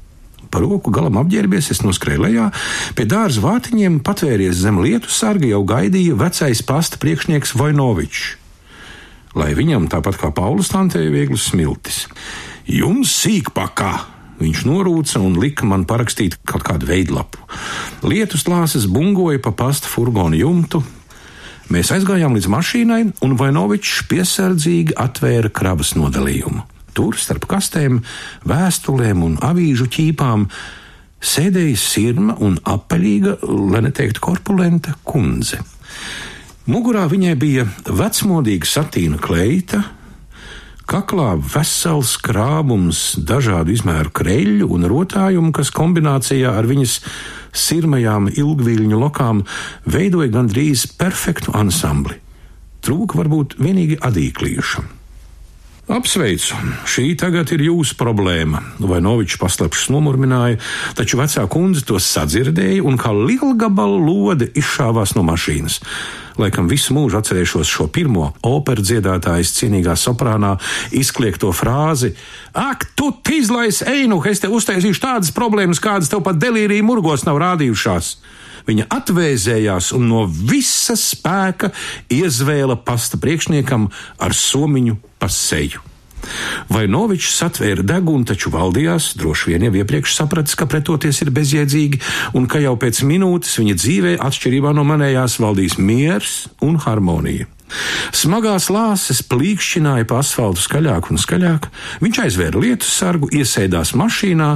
Par 0.48 0.64
roku 0.64 0.92
galam 0.96 1.20
apģērbies, 1.20 1.74
es 1.76 1.84
noskrēju 1.84 2.24
lejā, 2.24 2.50
pie 2.96 3.06
dārza 3.12 3.44
vārtiņiem 3.44 4.00
patvēries 4.08 4.64
zem 4.64 4.80
lietu 4.80 5.12
sarga 5.12 5.52
jau 5.52 5.62
gaidīja 5.68 6.16
vecais 6.18 6.64
pasta 6.64 7.00
priekšnieks 7.04 7.58
Vojnovičs 7.60 8.38
lai 9.38 9.54
viņam, 9.58 9.88
tāpat 9.92 10.18
kā 10.20 10.32
Paulas 10.36 10.72
tantei, 10.74 11.10
viegls 11.14 11.50
smiltis. 11.52 12.06
Jums 12.68 13.14
sīkpakā! 13.24 13.96
Viņš 14.38 14.66
norūca 14.68 15.22
un 15.24 15.38
lika 15.42 15.66
man 15.66 15.88
parakstīt 15.90 16.36
kaut 16.46 16.66
kādu 16.68 16.90
veidlapu. 16.90 17.40
Lietus 18.06 18.44
lāses 18.46 18.86
bungoja 18.86 19.40
pa 19.42 19.54
pasta 19.56 19.90
furgonu 19.90 20.38
jumtu. 20.38 20.84
Mēs 21.74 21.90
aizgājām 21.96 22.36
līdz 22.38 22.50
mašīnai, 22.54 23.00
un 23.26 23.34
Vainovičs 23.40 24.04
piesardzīgi 24.12 24.98
atvēra 25.00 25.50
kravas 25.50 25.96
nodalījumu. 25.98 26.62
Tur, 26.96 27.18
starp 27.18 27.48
kastēm, 27.50 28.02
vēstulēm 28.48 29.26
un 29.26 29.40
avīžu 29.44 29.90
ķīpām, 29.98 30.46
sēdēja 31.18 31.82
sirma 31.82 32.38
un 32.44 32.60
apaļīga, 32.62 33.40
lai 33.74 33.84
neteiktu 33.88 34.24
korpulenta 34.28 34.96
kundze. 35.08 35.64
Mugurā 36.68 37.08
viņai 37.10 37.36
bija 37.40 37.68
vecmodīga 37.88 38.68
satīna 38.68 39.20
kleita, 39.24 39.82
kaklā 40.88 41.36
vesels 41.54 42.16
krābums 42.24 43.18
dažādu 43.20 43.76
izmēru 43.76 44.14
kreļu 44.16 44.70
un 44.74 44.88
rotājumu, 44.90 45.52
kas 45.56 45.74
kombinācijā 45.76 46.54
ar 46.58 46.68
viņas 46.70 47.00
sirmajām 47.58 48.32
ilgviļņu 48.32 49.02
lokām 49.02 49.44
veidoja 49.86 50.32
gandrīz 50.34 50.88
perfektu 51.00 51.56
ansambli. 51.58 52.22
Trūka 52.86 53.20
varbūt 53.20 53.58
vienīgi 53.60 54.00
adīklīša. 54.08 54.97
Apsveicu, 55.88 56.58
šī 56.84 57.14
tagad 57.16 57.48
ir 57.56 57.62
jūsu 57.64 57.96
problēma, 57.96 58.60
vai 58.84 58.98
Novičs 59.00 59.38
paslepšs 59.40 59.86
nomurmināja, 59.96 60.58
taču 61.00 61.16
vecā 61.16 61.46
kundze 61.48 61.86
to 61.88 61.96
sadzirdēja 61.96 62.84
un 62.84 63.00
kā 63.00 63.14
liela 63.16 63.54
gabala 63.56 63.96
lode 63.96 64.50
izšāvās 64.52 65.16
no 65.16 65.24
mašīnas. 65.24 65.78
Laikam 66.44 66.68
visu 66.68 66.92
mūžu 66.92 67.22
atcerēšos 67.22 67.72
šo 67.72 67.88
pirmo 67.88 68.34
operas 68.44 68.84
dziedātājas 68.90 69.54
cienīgā 69.56 69.96
soprānā 69.96 70.58
izkliegto 70.92 71.54
frāzi: 71.56 72.12
Ak, 72.52 72.90
tu 72.92 73.14
izlaiž 73.38 73.86
einu, 73.88 74.20
es 74.28 74.44
te 74.44 74.52
uztaisīšu 74.52 75.06
tādas 75.08 75.32
problēmas, 75.32 75.80
kādas 75.80 76.12
tev 76.12 76.20
pat 76.28 76.36
delīrija 76.36 76.84
murgos 76.84 77.24
nav 77.24 77.40
rādījušās. 77.40 78.18
Viņa 78.68 78.88
atvēzējās 78.92 79.94
un 79.96 80.10
no 80.12 80.26
visa 80.28 80.98
spēka 81.00 81.72
iezvēla 82.12 82.80
pasta 82.88 83.20
priekšniekam 83.22 83.88
ar 84.20 84.36
somiņu 84.36 84.98
pa 85.20 85.32
seju. 85.32 85.84
Vainovičs 86.74 87.36
satvēra 87.38 87.86
degunu, 87.86 88.26
taču 88.28 88.52
valdījās, 88.52 89.14
droši 89.20 89.52
vien 89.52 89.68
jau 89.68 89.76
iepriekš 89.80 90.16
sapratis, 90.18 90.58
ka 90.60 90.68
pretoties 90.70 91.22
ir 91.24 91.32
bezjēdzīgi, 91.36 92.02
un 92.36 92.48
ka 92.52 92.60
jau 92.64 92.74
pēc 92.80 93.04
minūtes 93.08 93.60
viņa 93.62 93.76
dzīvē, 93.78 94.16
atšķirībā 94.26 94.74
no 94.76 94.84
manējās, 94.88 95.38
valdīs 95.44 95.78
miers 95.80 96.48
un 96.66 96.80
harmonija. 96.84 97.48
Smagās 98.16 98.70
lāses 98.72 99.22
plīkšķināja 99.28 100.08
pa 100.08 100.22
asfaltu 100.24 100.64
skaļāk 100.64 101.10
un 101.12 101.20
skaļāk, 101.20 101.68
viņš 102.04 102.22
aizvēra 102.24 102.62
lietu 102.64 102.88
sargu, 102.88 103.32
iesēdās 103.36 103.94
mašīnā 104.00 104.52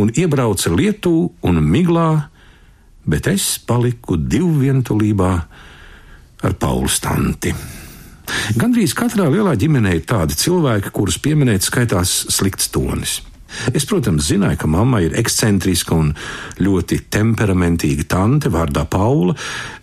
un 0.00 0.12
iebrauca 0.16 0.72
lietū 0.72 1.16
un 1.48 1.62
miglā, 1.64 2.28
bet 3.04 3.28
es 3.32 3.56
paliku 3.66 4.16
divvientulībā 4.16 5.32
ar 6.42 6.58
Paulu 6.58 6.90
Stanti. 6.90 7.54
Gandrīz 8.56 8.94
katrā 8.96 9.26
lielā 9.30 9.54
ģimenē 9.58 9.96
ir 9.98 10.06
tādi 10.08 10.36
cilvēki, 10.38 10.92
kurus 10.94 11.18
pieminēt 11.22 11.66
skaitās 11.66 12.14
slikts 12.32 12.70
tonis. 12.72 13.20
Es, 13.76 13.84
protams, 13.84 14.24
zināju, 14.30 14.62
ka 14.62 14.68
mamma 14.70 15.02
ir 15.04 15.16
ekscentriska 15.20 15.92
un 15.92 16.14
ļoti 16.62 17.02
temperamentīga 17.12 18.06
tante 18.08 18.48
vārdā 18.52 18.86
Paula, 18.88 19.34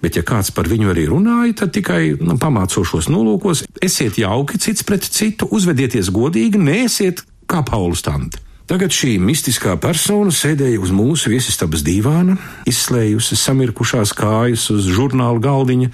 bet, 0.01 0.17
ja 0.17 0.25
kāds 0.25 0.49
par 0.55 0.69
viņu 0.71 0.89
arī 0.89 1.05
runāja, 1.11 1.59
tad 1.61 1.75
tikai 1.77 2.15
nu, 2.17 2.39
pamācošos 2.41 3.11
nolūkos 3.13 3.67
esiet 3.85 4.17
jauki 4.21 4.57
cits 4.61 4.85
pret 4.87 5.05
citu, 5.05 5.49
uzvedieties 5.53 6.09
godīgi, 6.15 6.61
neesiet 6.61 7.21
kā 7.49 7.61
Paulas 7.67 8.01
tante. 8.05 8.41
Tagad 8.69 8.93
šī 8.93 9.15
mistiskā 9.17 9.71
persona 9.81 10.29
sēdēja 10.29 10.77
uz 10.77 10.91
mūsu 10.93 11.31
viesistabas 11.31 11.81
dīvāna, 11.81 12.35
izslējusi 12.69 13.33
samirkušās 13.41 14.11
kājas 14.13 14.67
uz 14.69 14.85
žurnāla 14.93 15.41
galdiņa, 15.41 15.87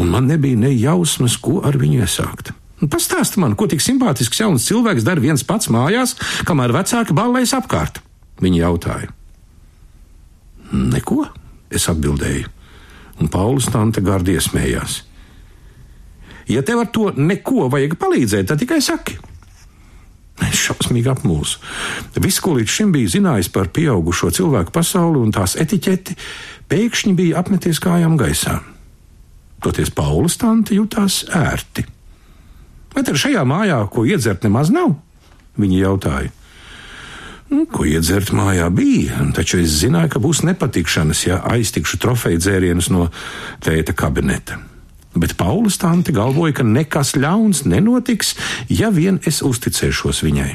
un 0.00 0.12
man 0.14 0.24
nebija 0.30 0.56
ne 0.56 0.70
jausmas, 0.72 1.34
ko 1.36 1.58
ar 1.68 1.76
viņu 1.76 1.98
iesākt. 2.00 2.54
Un 2.80 2.88
Pastāsti 2.88 3.42
man, 3.42 3.52
ko 3.60 3.68
tik 3.68 3.84
simpātisks 3.84 4.40
jauns 4.40 4.64
cilvēks 4.70 5.04
dara 5.04 5.20
viens 5.20 5.44
pats 5.44 5.68
mājās, 5.68 6.14
kamēr 6.48 6.72
vecāki 6.78 7.12
ballējas 7.14 7.52
apkārt? 7.58 8.00
Viņa 8.40 8.62
jautāja. 8.62 9.10
Neko, 10.72 11.26
es 11.68 11.90
atbildēju, 11.92 12.48
un 13.20 13.28
Pauls 13.28 13.68
tante 13.68 14.00
gārdi 14.00 14.38
iesmējās. 14.38 15.02
Ja 16.48 16.64
tev 16.64 16.86
ar 16.86 16.88
to 16.88 17.10
neko 17.12 17.68
vajag 17.68 17.98
palīdzēt, 18.00 18.48
tad 18.48 18.64
tikai 18.64 18.80
saki. 18.80 19.18
Šausmīgi 20.50 21.10
apmulsu. 21.12 21.60
Viss, 22.18 22.40
ko 22.42 22.56
līdz 22.58 22.74
šim 22.74 22.92
biju 22.94 23.12
zinājis 23.14 23.50
par 23.52 23.70
pieaugušo 23.74 24.32
cilvēku 24.34 24.74
pasauli 24.74 25.20
un 25.22 25.32
tās 25.34 25.54
etiķeti, 25.60 26.16
pēkšņi 26.72 27.14
bija 27.18 27.40
apmeties 27.42 27.80
kājām 27.82 28.18
gaisā. 28.20 28.58
Toties 29.62 29.92
Paulas 29.94 30.36
tante 30.40 30.74
jutās 30.74 31.22
ērti. 31.30 31.86
Vai 32.92 33.04
tad 33.06 33.16
šajā 33.20 33.44
mājā, 33.48 33.78
ko 33.92 34.04
iedzert, 34.08 34.42
nemaz 34.44 34.72
nav? 34.74 34.96
Viņa 35.60 35.78
jautāja. 35.84 36.32
Nu, 37.52 37.66
ko 37.68 37.84
iedzert 37.84 38.32
mājā 38.32 38.66
bija, 38.72 39.20
taču 39.36 39.60
es 39.60 39.74
zināju, 39.82 40.14
ka 40.14 40.20
būs 40.24 40.40
nepatikšanas, 40.48 41.26
ja 41.26 41.40
aiztikšu 41.52 42.00
trofeju 42.00 42.40
dzērienus 42.40 42.88
no 42.92 43.10
tēta 43.64 43.92
kabineta. 43.92 44.56
Bet 45.14 45.36
Paulas 45.36 45.76
tante 45.76 46.12
galvoja, 46.16 46.56
ka 46.60 46.64
nekas 46.64 47.14
ļauns 47.20 47.66
nenotiks, 47.68 48.34
ja 48.72 48.88
vien 48.94 49.20
es 49.28 49.42
uzticēšos 49.44 50.22
viņai. 50.24 50.52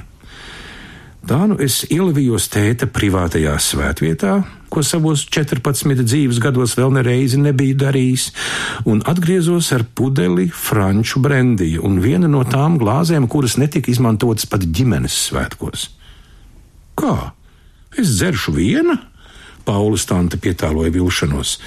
Tā 1.27 1.41
nu 1.51 1.57
es 1.59 1.81
ielavījos 1.91 2.45
tēta 2.53 2.87
privātajā 2.87 3.57
svētvietā, 3.59 4.37
ko 4.71 4.79
savos 4.83 5.25
14 5.27 5.99
dzīves 6.07 6.39
gados 6.43 6.77
vēl 6.79 6.93
nereizi 6.95 7.39
nebiju 7.41 7.75
darījis, 7.81 8.29
un 8.87 9.01
atgriezos 9.03 9.73
ar 9.75 9.83
pudeli 9.83 10.47
franču 10.47 11.19
brendiju 11.23 11.83
un 11.87 11.99
vienu 12.03 12.31
no 12.31 12.45
tām 12.47 12.79
glāzēm, 12.79 13.27
kuras 13.27 13.57
netika 13.59 13.91
izmantotas 13.91 14.47
pat 14.47 14.63
ģimenes 14.63 15.19
svētkos. 15.27 15.89
Kā? 16.97 17.33
Es 17.99 18.15
dzeršu 18.15 18.55
vienu? 18.55 18.95
Paulas 19.67 20.07
tante 20.07 20.39
pietāloja 20.39 20.93
vilšanos. 20.95 21.57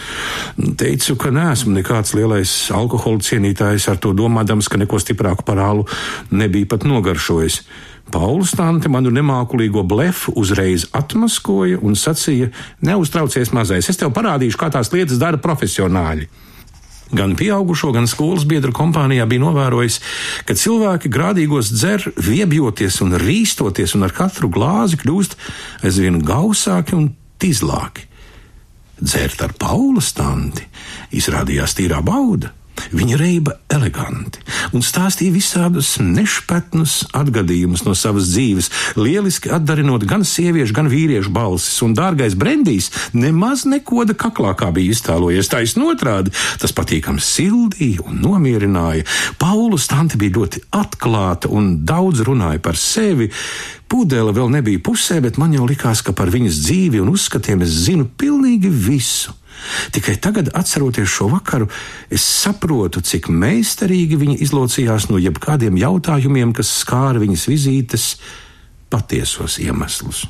Teicu, 0.80 1.18
ka 1.20 1.32
neesmu 1.34 1.76
nekāds 1.76 2.14
lielais 2.16 2.54
alkohola 2.72 3.20
cienītājs, 3.24 3.90
ar 3.92 4.00
to 4.00 4.14
domādams, 4.16 4.70
ka 4.72 4.80
neko 4.80 5.00
stiprāku 5.02 5.44
par 5.44 5.60
alu 5.60 5.86
nebija 6.32 6.72
pat 6.72 6.88
nogaršojis. 6.88 7.60
Paulas 8.10 8.56
tante 8.58 8.90
manu 8.90 9.12
nemākulīgo 9.14 9.84
blefu 9.86 10.32
uzreiz 10.40 10.88
atmaskoja 10.96 11.78
un 11.82 11.94
sacīja: 11.94 12.50
Neuztraucies, 12.82 13.52
mazais, 13.54 13.90
es 13.92 14.00
tev 14.00 14.10
parādīšu, 14.16 14.58
kā 14.58 14.70
tās 14.72 14.90
lietas 14.94 15.20
dara 15.20 15.38
profesionāļi. 15.38 16.26
Gan 17.10 17.34
pieaugušo, 17.34 17.90
gan 17.90 18.06
skolas 18.06 18.44
biedru 18.46 18.70
kompānijā 18.74 19.24
bija 19.26 19.42
novērojis, 19.42 19.98
ka 20.46 20.54
cilvēki 20.54 21.10
grādīgos 21.10 21.72
dzer, 21.74 22.06
viebjoties 22.14 23.00
un 23.02 23.16
rīstoties, 23.18 23.96
un 23.98 24.06
ar 24.06 24.14
katru 24.14 24.50
glāzi 24.52 24.98
kļūst 25.00 25.34
aizvien 25.82 26.20
gausāki 26.22 26.94
un 26.94 27.10
tīzlāki. 27.40 28.06
Dzert 29.00 29.40
ar 29.46 29.54
Paula 29.56 30.02
standi 30.04 30.66
izrādījās 31.16 31.76
tīrā 31.78 32.02
bauda. 32.04 32.52
Viņa 32.94 33.18
reiba 33.20 33.56
eleganti 33.72 34.42
un 34.76 34.84
stāstīja 34.84 35.34
visādus 35.34 35.96
nešpatnus 36.02 37.00
atgadījumus 37.16 37.84
no 37.86 37.94
savas 37.98 38.30
dzīves, 38.30 38.70
lieliski 38.98 39.50
atdarinot 39.54 40.04
gan 40.08 40.24
sieviešu, 40.26 40.74
gan 40.76 40.90
vīriešu 40.92 41.32
balsis, 41.34 41.80
un 41.84 41.94
dārgais 41.98 42.36
Brendijs 42.38 42.90
nemaz 43.16 43.64
nekoda 43.68 44.14
kaklā, 44.18 44.54
kā 44.58 44.70
bija 44.74 44.94
iztēlojies. 44.94 45.50
Taisn 45.50 45.84
otrādi, 45.86 46.34
tas 46.62 46.74
patīkams 46.76 47.26
sildīja 47.36 48.06
un 48.06 48.20
nomierināja. 48.24 49.06
Paulus 49.40 49.88
tanti 49.90 50.20
bija 50.20 50.38
ļoti 50.38 50.64
atklāta 50.76 51.50
un 51.50 51.80
daudz 51.86 52.24
runāja 52.26 52.62
par 52.62 52.78
sevi. 52.78 53.30
Pūdēla 53.90 54.34
vēl 54.36 54.52
nebija 54.54 54.82
pusē, 54.86 55.18
bet 55.24 55.38
man 55.40 55.54
jau 55.56 55.66
likās, 55.66 56.04
ka 56.06 56.14
par 56.14 56.30
viņas 56.30 56.62
dzīvi 56.62 57.02
un 57.02 57.10
uzskatiem 57.10 57.66
es 57.66 57.74
zinu 57.88 58.06
pilnīgi 58.06 58.70
visu. 58.70 59.34
Tikai 59.94 60.16
tagad, 60.22 60.50
atceroties 60.56 61.08
šo 61.10 61.28
vakaru, 61.34 61.68
es 62.12 62.24
saprotu, 62.24 63.02
cik 63.04 63.28
meistarīgi 63.28 64.18
viņa 64.20 64.36
izlocījās 64.46 65.10
no 65.12 65.20
jebkādiem 65.20 65.78
jautājumiem, 65.80 66.54
kas 66.56 66.72
skāra 66.82 67.22
viņas 67.22 67.48
vizītes 67.50 68.10
patiesos 68.90 69.60
iemeslus. 69.62 70.26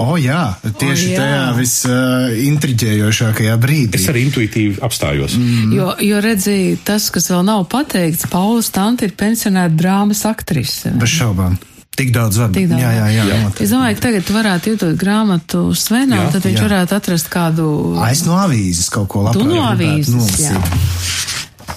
O, 0.00 0.14
jā, 0.16 0.54
tieši 0.64 1.10
O, 1.10 1.12
jā. 1.12 1.16
tajā 1.20 1.40
visintriģējošākajā 1.58 3.56
brīdī. 3.60 3.98
Es 4.00 4.08
arī 4.08 4.22
intuitīvi 4.30 4.78
apstājos. 4.86 5.34
Mm. 5.36 5.74
Jo, 5.76 5.90
jo 6.00 6.22
redzēji, 6.24 6.78
tas, 6.88 7.10
kas 7.12 7.28
vēl 7.28 7.44
nav 7.44 7.66
pateikts, 7.68 8.24
Paula 8.32 8.64
Stante 8.64 9.04
ir 9.04 9.12
pensionēta 9.20 9.76
drāmas 9.76 10.24
aktrise. 10.28 10.94
Bez 10.96 11.18
šaubām. 11.18 11.58
Tik 12.00 12.12
daudz 12.16 12.40
Tik 12.54 12.68
daudz. 12.70 12.80
Jā, 12.80 12.90
jā, 12.96 13.24
jā. 13.28 13.38
Es 13.60 13.72
domāju, 13.74 13.98
ka 13.98 14.06
tagad 14.08 14.24
tu 14.24 14.32
varētu 14.36 14.72
iedot 14.72 14.96
grāmatu 15.00 15.62
Svenam, 15.76 16.22
Jā, 16.24 16.30
tad 16.32 16.46
viņš 16.48 16.56
jā. 16.58 16.66
varētu 16.68 16.96
atrast 16.96 17.28
kādu. 17.32 17.66
Es 18.08 18.24
no 18.24 18.38
avīzes 18.40 18.88
kaut 18.92 19.10
ko 19.12 19.26
labprāt 19.26 19.42
Tu 19.44 19.50
no 19.50 19.60
avīzes, 19.68 20.14
nolasīt. 20.16 20.48
jā. 20.48 21.18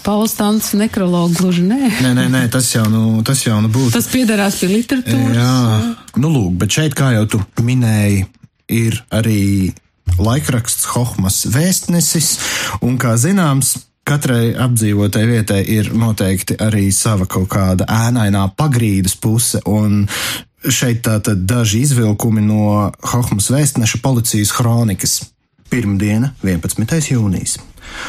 Paula 0.03 0.27
Stants 0.27 0.73
nekrologu 0.75 1.37
gluži 1.39 1.61
nē. 1.63 1.77
Nē, 2.03 2.09
nē, 2.17 2.25
nē, 2.31 2.41
tas 2.51 2.67
jau 2.73 2.83
nu, 2.91 3.21
tas 3.23 3.39
jau 3.45 3.59
nu 3.63 3.69
būtu. 3.71 3.93
Tas 3.95 4.07
piederās 4.11 4.57
pie 4.59 4.67
literatūras. 4.73 5.37
Jā, 5.37 5.95
nu 6.19 6.31
lūk, 6.33 6.57
bet 6.59 6.75
šeit, 6.75 6.95
kā 6.97 7.13
jau 7.15 7.23
tu 7.35 7.39
minēji, 7.63 8.25
ir 8.67 8.97
arī 9.15 9.71
laikraksts 10.19 10.89
Hohmas 10.91 11.45
vēstnesis, 11.51 12.33
un 12.83 12.97
kā 12.99 13.15
zināms, 13.19 13.77
katrai 14.07 14.53
apdzīvotai 14.59 15.25
vietai 15.27 15.63
ir 15.75 15.91
noteikti 15.95 16.57
arī 16.61 16.91
sava 16.95 17.25
kaut 17.29 17.49
kāda 17.53 17.87
ēnainā 17.87 18.47
pagrīdes 18.59 19.15
puse, 19.19 19.61
un 19.65 20.07
šeit 20.63 21.03
tātad 21.07 21.45
daži 21.47 21.83
izvilkumi 21.87 22.41
no 22.45 22.91
Hohmas 23.13 23.49
vēstneša 23.51 23.97
policijas 24.03 24.51
kronikas. 24.55 25.21
Pirmdiena, 25.73 26.27
11. 26.45 27.13
jūnijas. 27.15 27.57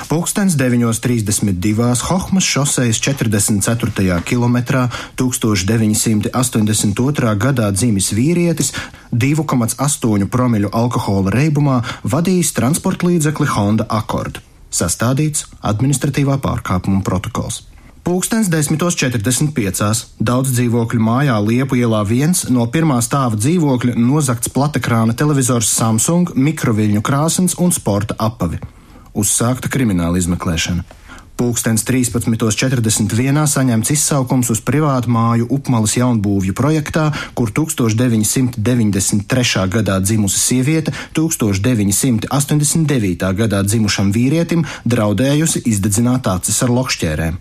Pūkstens 0.08 0.54
9.32. 0.60 2.02
Hohmas 2.08 2.44
šosejas 2.46 2.98
44. 3.02 4.20
kilometrā 4.28 4.82
1982. 5.18 7.34
gadā 7.40 7.66
dzimis 7.72 8.12
vīrietis 8.14 8.72
2,8 9.12 10.28
promiļu 10.30 10.68
alkohola 10.72 11.30
reibumā 11.34 11.82
vadījis 12.04 12.52
transporta 12.56 13.06
līdzekli 13.10 13.46
Honda 13.56 13.84
Accord. 13.88 14.53
Sastādīts 14.74 15.46
administratīvā 15.62 16.40
pārkāpuma 16.42 17.04
protokols. 17.06 17.62
Pūkstens 18.04 18.50
10.45. 18.52 20.00
daudz 20.20 20.50
dzīvokļu 20.52 21.00
mājā 21.00 21.38
Liepu 21.40 21.78
ielā 21.80 22.02
viens 22.04 22.42
no 22.52 22.66
pirmā 22.68 22.98
stāva 23.00 23.38
dzīvokļa 23.38 23.94
nozagts 23.96 24.50
platekrāna 24.52 25.14
televizors 25.16 25.70
Samsung, 25.72 26.34
mikroviļņu 26.36 27.00
krāsns 27.06 27.56
un 27.56 27.72
sporta 27.72 28.18
apavi. 28.20 28.60
Uzsākta 29.16 29.70
krimināla 29.72 30.20
izmeklēšana. 30.20 30.84
Pūkstens 31.34 31.82
13.41. 31.82 33.42
saņemts 33.50 33.90
izsaukums 33.90 34.54
uz 34.54 34.60
privātu 34.62 35.10
māju 35.10 35.50
Upmalas 35.56 35.96
jaunbūvju 35.98 36.54
projektā, 36.54 37.10
kur 37.34 37.50
1993. 37.50 38.54
gadā 39.74 39.98
dzimusi 39.98 40.38
sieviete 40.38 40.94
1989. 41.18 43.26
gadā 43.42 43.66
dzimušam 43.66 44.14
vīrietim 44.14 44.62
draudējusi 44.86 45.66
izdedzināt 45.74 46.30
acis 46.30 46.62
ar 46.62 46.70
lokšķērēm. 46.78 47.34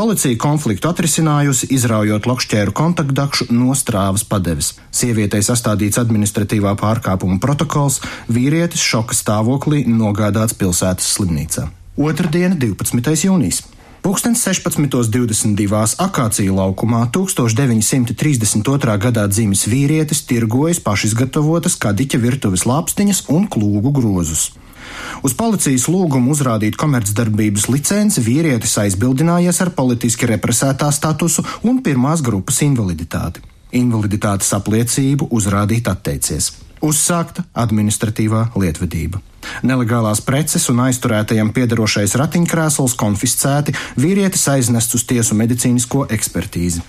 Policija 0.00 0.40
konfliktu 0.40 0.88
atrisinājusi, 0.88 1.68
izraujot 1.76 2.24
lokšķēru 2.32 2.72
kontaktdakšu 2.72 3.52
no 3.52 3.76
strāvas 3.76 4.24
padeves. 4.24 4.80
Sievietei 4.88 5.44
sastādīts 5.44 6.00
administratīvā 6.00 6.80
pārkāpuma 6.80 7.36
protokols, 7.44 8.00
vīrietis 8.24 8.80
šoka 8.80 9.12
stāvoklī 9.12 9.84
nogādāts 9.84 10.56
pilsētas 10.56 11.12
slimnīcā. 11.18 11.83
Otrdiena, 11.94 12.56
12. 12.58 13.14
jūnijas. 13.22 13.60
Pūkstens 14.02 14.40
16.22. 14.42 15.94
akācija 16.02 16.52
laukumā 16.52 17.04
1932. 17.14 18.96
gadā 19.00 19.28
dzimis 19.30 19.62
vīrietis 19.70 20.24
tirgojas 20.26 20.80
pašizgatavotas 20.82 21.78
kadiķa 21.78 22.18
virtuves 22.20 22.66
lāpstiņas 22.66 23.22
un 23.30 23.46
klūgu 23.46 23.94
grozus. 23.94 24.50
Uz 25.22 25.36
policijas 25.38 25.86
lūgumu 25.88 26.34
uzrādīt 26.34 26.74
komercdarbības 26.76 27.68
licenci 27.70 28.24
vīrietis 28.26 28.74
aizbildinājies 28.82 29.62
ar 29.62 29.70
politiski 29.78 30.28
represētā 30.34 30.90
statusu 30.92 31.46
un 31.62 31.78
pirmās 31.86 32.24
grupas 32.26 32.58
invaliditāti. 32.66 33.40
Invaliditātes 33.70 34.50
apliecību 34.58 35.30
uzrādīt 35.30 35.88
atteicies. 35.94 36.50
Uzsākta 36.82 37.46
administratīvā 37.54 38.50
lietvedība. 38.58 39.22
Nelegālās 39.66 40.22
preces 40.24 40.68
un 40.72 40.82
aizturētajam 40.86 41.52
piederošais 41.56 42.16
ratiņkrēsls 42.20 42.96
konfiscēti, 43.00 43.74
vīrietis 44.00 44.46
aiznests 44.52 44.98
uz 44.98 45.06
tiesu 45.08 45.38
medicīnisko 45.38 46.06
ekspertīzi. 46.14 46.84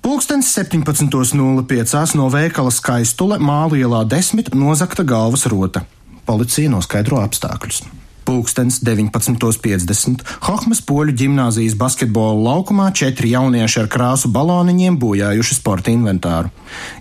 Pūkstens 0.00 0.48
17.05. 0.56 2.16
no 2.16 2.28
veikala 2.32 2.72
skaistule 2.72 3.36
mālu 3.36 3.76
ielā 3.82 4.06
10 4.08 4.54
nozakta 4.56 5.04
galvas 5.04 5.44
rota. 5.52 5.84
Policija 6.24 6.72
noskaidro 6.72 7.20
apstākļus. 7.20 7.99
Pūkstens 8.30 8.76
19.50. 8.86 10.20
Hohmas 10.46 10.78
poļu 10.86 11.16
ģimnāzijas 11.18 11.74
basketbola 11.74 12.36
laukumā 12.44 12.92
četri 12.94 13.32
jaunieši 13.32 13.80
ar 13.82 13.88
krāsu 13.90 14.28
baloniņiem 14.30 14.94
bojājuši 15.02 15.56
sporta 15.56 15.90
inventāru. 15.90 16.52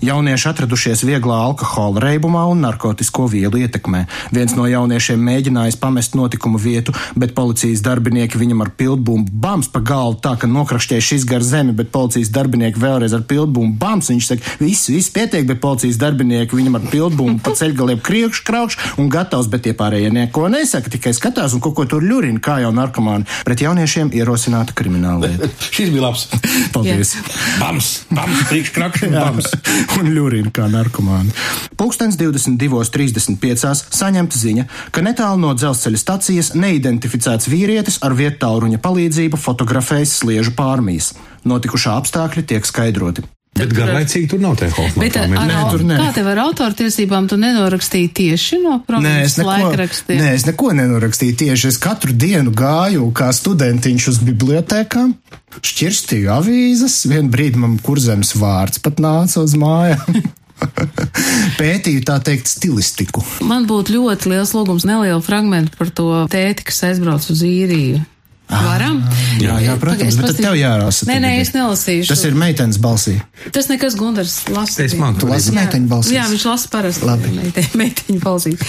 Jaunieši 0.02 0.48
atradušies 0.50 1.04
vieglā 1.06 1.38
alkohola 1.44 2.02
reibumā 2.02 2.48
un 2.50 2.64
narkotisko 2.66 3.28
vielu 3.30 3.62
ietekmē. 3.62 4.08
Viens 4.34 4.56
no 4.58 4.66
jauniešiem 4.66 5.22
mēģinājis 5.28 5.78
pamest 5.78 6.18
notikumu 6.18 6.58
vietu, 6.58 6.96
bet 7.14 7.36
policijas 7.38 7.86
darbinieki 7.86 8.42
viņam 8.42 8.66
ar 8.66 8.74
pildbumbu 8.82 9.30
bams 9.30 9.70
pa 9.70 9.84
galvu 9.86 10.18
tā, 10.26 10.34
ka 10.34 10.50
nokrakšķēja 10.50 11.08
šis 11.12 11.30
gar 11.30 11.46
zemi, 11.46 11.78
bet 11.78 11.94
policijas 11.94 12.34
darbinieki 12.34 12.82
vēlreiz 12.82 13.14
ar 13.14 13.28
pildbumbu 13.30 13.78
bams. 13.78 14.10
Viņš 14.10 14.32
saka, 14.32 14.56
viss, 14.64 14.90
viss 14.90 15.14
pietiek, 15.14 15.46
bet 15.46 15.62
policijas 15.62 16.02
darbinieki 16.02 16.58
viņam 16.58 16.82
ar 16.82 16.90
pildbumbu 16.90 17.46
pa 17.46 17.54
ceļgaliem 17.54 18.02
kriekš, 18.02 18.44
kraukš 18.50 18.82
un 18.98 19.14
gatavs, 19.14 19.54
bet 19.54 19.68
tie 19.68 19.78
pārējie 19.78 20.10
neko 20.18 20.50
nesaka, 20.50 20.98
tikai 20.98 21.14
skatās 21.20 21.56
un 21.56 21.64
kaut 21.64 21.76
ko 21.78 21.86
tur 21.90 22.06
ļurina, 22.06 22.42
kā 22.44 22.60
jau 22.64 22.72
narkomāni. 22.76 23.28
Pret 23.48 23.64
jauniešiem 23.64 24.12
ierosināta 24.16 24.76
krimināla 24.78 25.28
lieta. 25.28 25.50
Šis 25.76 25.92
bija 25.94 26.08
labs. 26.08 26.28
Paldies! 26.76 27.16
Bams, 27.60 27.92
bams, 28.10 28.44
priekškrakš 28.50 29.08
un 29.10 29.18
bams. 29.18 29.50
un 30.00 30.12
ļurina 30.16 30.54
kā 30.56 30.70
narkomāni. 30.72 31.34
Pūkstens 31.80 32.20
22.35. 32.20 33.74
saņemta 33.96 34.44
ziņa, 34.44 34.68
ka 34.96 35.04
netālu 35.06 35.44
no 35.44 35.56
dzelzceļa 35.58 36.04
stacijas 36.04 36.54
neidentificēts 36.58 37.50
vīrietis 37.52 38.02
ar 38.06 38.16
vietāluņa 38.20 38.82
palīdzību 38.84 39.40
fotografējas 39.40 40.20
sliežu 40.22 40.56
pārmijas. 40.58 41.14
Notikušā 41.48 41.96
apstākļi 42.02 42.48
tiek 42.52 42.68
skaidroti. 42.68 43.28
Bet 43.60 43.74
garlaicīgi 43.76 44.30
tur 44.32 44.42
nav 44.44 44.56
tā 44.60 44.70
Hofmana. 44.72 45.04
Bet 45.04 45.18
ar, 45.20 45.28
Nē, 45.30 45.60
tur 45.72 45.84
nē. 45.88 45.98
kā 46.00 46.10
tev 46.16 46.30
ar 46.32 46.42
autortiesībām 46.48 47.28
tu 47.30 47.38
nenorakstīji 47.42 48.10
tieši 48.20 48.60
no 48.64 48.78
Nē, 48.78 48.80
es 48.80 48.88
provinces 48.88 49.38
neko, 49.42 49.50
laikrakstiem? 49.50 50.22
nē, 50.24 50.34
es 50.38 50.46
neko 50.48 50.72
nenorakstīju 50.80 51.38
tieši. 51.44 51.72
Es 51.74 51.80
katru 51.82 52.16
dienu 52.16 52.54
gāju 52.56 53.08
kā 53.16 53.30
studentiņš 53.36 54.10
uz 54.14 54.20
bibliotekām, 54.30 55.14
šķirstīju 55.60 56.32
avīzes, 56.40 57.00
vienā 57.12 57.32
brīdī 57.34 57.62
man 57.62 57.78
kurzems 57.84 58.36
vārds 58.40 58.82
pat 58.84 59.02
nāca 59.04 59.44
uz 59.44 59.56
mājām. 59.60 60.22
Pētīju 61.60 62.04
tā 62.08 62.18
teikt 62.24 62.50
stilistiku. 62.52 63.24
Man 63.48 63.68
būtu 63.70 63.96
ļoti 63.96 64.32
liels 64.34 64.52
lūgums 64.56 64.86
nelielu 64.88 65.22
fragmentu 65.24 65.76
par 65.80 65.92
to 65.96 66.08
tēti, 66.32 66.66
kas 66.68 66.84
aizbrauc 66.90 67.24
uz 67.32 67.44
īriju. 67.48 68.02
Varam? 68.50 68.98
Jā, 69.40 69.56
jā, 69.62 69.76
protams, 69.80 70.00
Pagaid, 70.00 70.10
es 70.10 70.16
bet 70.18 70.26
tad 70.26 70.34
pastīšu. 70.34 70.46
tev 70.48 70.56
jārāsa. 70.58 71.06
Nē, 71.06 71.16
nē, 71.22 71.30
es 71.44 71.52
nelasīšu. 71.54 72.08
Tas 72.10 72.24
ir 72.26 72.34
meitenes 72.36 72.80
balsī. 72.82 73.14
Tas 73.56 73.68
nekas 73.70 73.94
Gundars 74.00 74.34
lasa. 74.50 74.82
Es 74.84 74.96
man 74.98 75.16
Tu 75.22 75.28
lasi 75.30 75.54
meiteņu 75.56 75.88
balsīs. 75.92 76.16
Jā, 76.18 76.26
viņš 76.32 76.46
lasa 76.50 76.72
parasti. 76.74 77.06
Labi. 77.06 77.30
Meiteņu, 77.38 77.70
meiteņu 77.84 78.20
balsīs. 78.24 78.64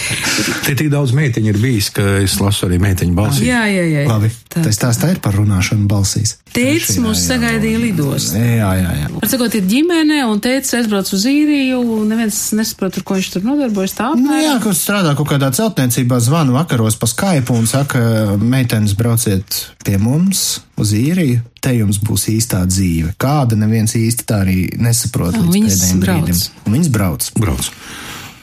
Te 0.67 0.75
tik 0.77 0.91
daudz 0.93 1.15
meiteņu 1.17 1.49
ir 1.55 1.59
bijis, 1.63 1.89
ka 1.97 2.05
es 2.21 2.37
lasu 2.39 2.67
arī 2.69 2.77
meiteņu 2.83 3.17
balsi. 3.17 3.47
Jā, 3.49 3.63
jā, 3.73 3.87
jā. 3.89 4.05
Labi, 4.07 4.29
Tā. 4.53 4.61
tas 4.67 4.77
tās 4.83 5.01
tā 5.01 5.09
ir 5.15 5.19
par 5.23 5.33
runāšanu 5.39 5.89
balsīs. 5.89 6.37
Tētis 6.51 6.91
Trešajā, 6.91 7.03
mūs 7.07 7.17
jā. 7.17 7.25
sagaidīja 7.33 7.81
lidos. 7.81 8.29
Jā, 8.37 8.71
jā, 8.77 8.93
jā. 9.01 9.09
Ar 9.23 9.29
sakot, 9.33 9.53
ir 9.55 9.65
ģimene, 9.71 10.21
un 10.29 10.41
tētis 10.43 10.75
aizbrauc 10.77 11.09
uz 11.15 11.25
īriju, 11.31 11.81
un 12.01 12.09
neviens 12.11 12.37
nesaprot, 12.59 12.99
ar 13.01 13.05
ko 13.07 13.17
viņš 13.17 13.29
tur 13.37 13.45
nodarbojas. 13.49 13.97
Tā 13.97 14.11
Nu, 14.11 14.27
jā, 14.35 14.53
apmēram. 14.53 14.61
kur 14.67 14.75
strādā 14.77 15.15
kaut 15.17 15.31
kādā 15.31 15.49
celtniecībā, 15.55 16.19
zvanu 16.21 16.53
vakaros 16.59 16.99
pa 16.99 17.07
Skype 17.07 17.55
un 17.55 17.65
saka, 17.71 18.01
meitenes 18.37 18.93
brauciet 18.99 19.70
pie 19.85 19.97
mums 20.01 20.61
uz 20.81 20.93
īriju, 20.97 21.41
te 21.61 21.73
jums 21.77 21.99
būs 22.03 22.27
īstā 22.33 22.61
dzīve. 22.67 23.13
Kāda 23.21 23.57
neviens 23.59 23.95
īsti 23.97 24.27
tā 24.27 24.41
arī 24.45 24.69
nesaprot. 24.81 25.35
Un 25.37 25.49
līdz 25.49 25.57
viņas 25.57 25.81
pēdējiem 25.81 26.05
brauc. 26.05 26.23
brīdim. 26.23 26.65
Un 26.65 26.77
viņas 26.77 26.93
brauc. 26.95 27.31
Brauc. 27.39 27.71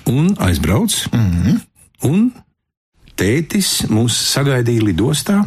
Un 0.08 0.34
aizbrauc. 0.48 0.98
Mm 1.12 1.30
-hmm. 1.30 1.60
Un 2.08 2.30
tētis 3.18 3.88
mūs 3.90 4.14
sagaidīja 4.34 4.86
lidostā 4.86 5.40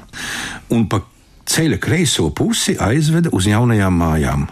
un 0.70 0.88
pa 0.88 1.02
ceļa 1.46 1.78
kreiso 1.80 2.30
pusi 2.30 2.76
aizveda 2.80 3.32
uz 3.32 3.48
jaunajām 3.48 3.96
mājām. 4.04 4.48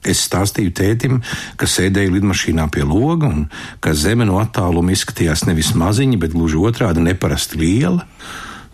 Es 0.00 0.22
stāstīju 0.24 0.72
tētim, 0.72 1.18
ka 1.60 1.68
sēdēju 1.68 2.14
lidmašīnā 2.14 2.70
pie 2.72 2.86
loga 2.88 3.28
un 3.28 3.48
ka 3.84 3.92
zeme 3.92 4.24
no 4.24 4.38
attāluma 4.40 4.94
izskatījās 4.94 5.44
nevis 5.44 5.74
maziņa, 5.76 6.16
bet 6.22 6.32
gluži 6.32 6.56
otrādi 6.56 7.04
neparasti 7.04 7.60
liela. 7.60 8.06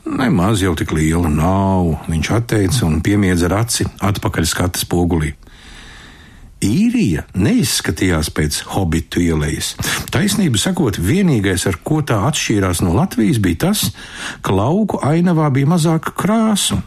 Nemaz 0.07 0.63
jau 0.63 0.71
tik 0.79 0.93
liela 0.95 1.27
nav, 1.27 1.97
viņš 2.07 2.29
atteica 2.37 2.85
un 2.87 3.01
piemiedza 3.03 3.51
aci 3.51 3.89
atpakaļ 3.99 4.47
skata 4.47 4.79
spogulī. 4.79 5.33
Īrija 6.63 7.27
neizskatījās 7.35 8.31
pēc 8.33 8.61
hobitu 8.73 9.21
ielas. 9.21 9.75
Taisnību 10.15 10.63
sakot, 10.63 10.97
vienīgais, 11.03 11.67
ar 11.69 11.81
ko 11.85 12.01
tā 12.07 12.23
atšķīrās 12.31 12.81
no 12.87 12.95
Latvijas, 12.97 13.43
bija 13.43 13.67
tas, 13.67 13.91
ka 14.47 14.55
lauku 14.55 15.03
ainavā 15.03 15.51
bija 15.53 15.75
mazāk 15.75 16.15
krāsu. 16.17 16.78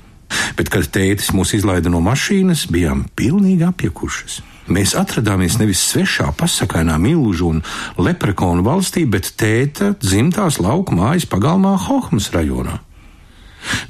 Bet, 0.55 0.71
kad 0.71 0.87
tētis 0.87 1.33
mūs 1.35 1.53
izlaida 1.59 1.91
no 1.91 1.99
mašīnas, 2.05 2.69
bijām 2.71 3.05
pilnīgi 3.19 3.67
apjukušas. 3.67 4.41
Mēs 4.69 4.95
atradāmies 4.97 5.57
nevis 5.59 5.81
svešā, 5.91 6.31
pasakainā 6.37 6.95
milžu 7.01 7.51
un 7.53 7.63
leprekonu 7.97 8.63
valstī, 8.65 9.05
bet 9.09 9.33
tēta 9.37 9.95
dzimtās 9.99 10.61
lauku 10.61 10.95
mājas 10.95 11.27
pagalmā 11.29 11.75
Hohmas 11.89 12.29
rajonā. 12.33 12.79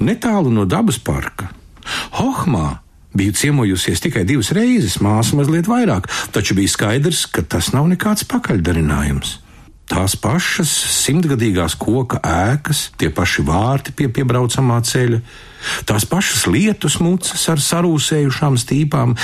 Netālu 0.04 0.52
no 0.54 0.66
dabas 0.70 1.00
parka. 1.02 1.50
Hohmā 2.20 2.80
biju 3.14 3.34
ciemojusies 3.34 4.02
tikai 4.04 4.24
divas 4.28 4.52
reizes, 4.56 5.00
māsa 5.02 5.38
mazliet 5.38 5.70
vairāk, 5.70 6.08
taču 6.34 6.56
bija 6.58 6.72
skaidrs, 6.72 7.26
ka 7.34 7.42
tas 7.42 7.72
nav 7.74 7.90
nekāds 7.90 8.28
pakaļdarinājums. 8.30 9.40
Tās 9.90 10.14
pašas 10.22 10.70
simtgadīgās 11.00 11.74
koka 11.82 12.20
ēkas, 12.22 12.92
tie 13.02 13.10
paši 13.10 13.42
vārti 13.48 13.96
pie 13.98 14.06
piebraucamā 14.14 14.78
ceļa, 14.86 15.24
tās 15.90 16.06
pašas 16.06 16.46
lietus 16.46 17.00
mucas 17.02 17.48
ar 17.50 17.64
sarūsējušām 17.66 18.60
stīpām, 18.62 19.16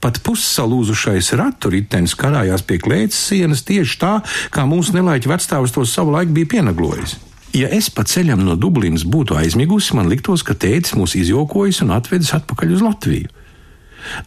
pat 0.00 0.20
pussalūzušais 0.24 1.32
ratu 1.40 1.72
ritenis 1.72 2.12
karājās 2.20 2.64
pie 2.68 2.76
klēts 2.84 3.16
sienas 3.30 3.64
tieši 3.64 3.98
tā, 4.00 4.12
kā 4.52 4.68
mūsu 4.68 4.96
nelaiķi 4.96 5.32
vecstāvs 5.32 5.72
to 5.72 5.88
savu 5.88 6.12
laiku 6.16 6.36
bija 6.36 6.52
pienaglojis. 6.56 7.16
Ja 7.56 7.66
es 7.74 7.88
pa 7.90 8.04
ceļam 8.06 8.44
no 8.46 8.54
Dublinas 8.54 9.02
būtu 9.02 9.34
aizmigusi, 9.34 9.96
man 9.98 10.06
liktos, 10.10 10.44
ka 10.46 10.54
tētis 10.54 10.94
mūs 10.94 11.16
izjokojis 11.18 11.82
un 11.82 11.90
atvedis 11.96 12.30
atpakaļ 12.36 12.76
uz 12.76 12.84
Latviju. 12.86 13.32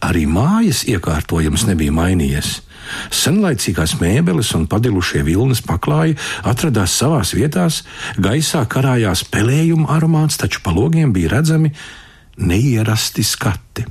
Arī 0.04 0.26
mājas 0.30 0.84
iekārtojums 0.86 1.64
nebija 1.66 1.94
mainījies. 1.94 2.60
Senlaicīgās 3.14 3.96
mēbeles 4.02 4.52
un 4.58 4.68
padilušie 4.68 5.24
vilnas 5.24 5.64
paklāji 5.64 6.18
atradās 6.44 6.98
savās 7.00 7.32
vietās, 7.34 7.80
gaisā 8.20 8.60
karājās 8.68 9.24
pelējuma 9.32 9.88
aromāts, 9.96 10.36
taču 10.38 10.60
pa 10.62 10.76
logiem 10.76 11.16
bija 11.16 11.38
redzami 11.38 11.72
neierasti 12.36 13.24
skati. 13.24 13.88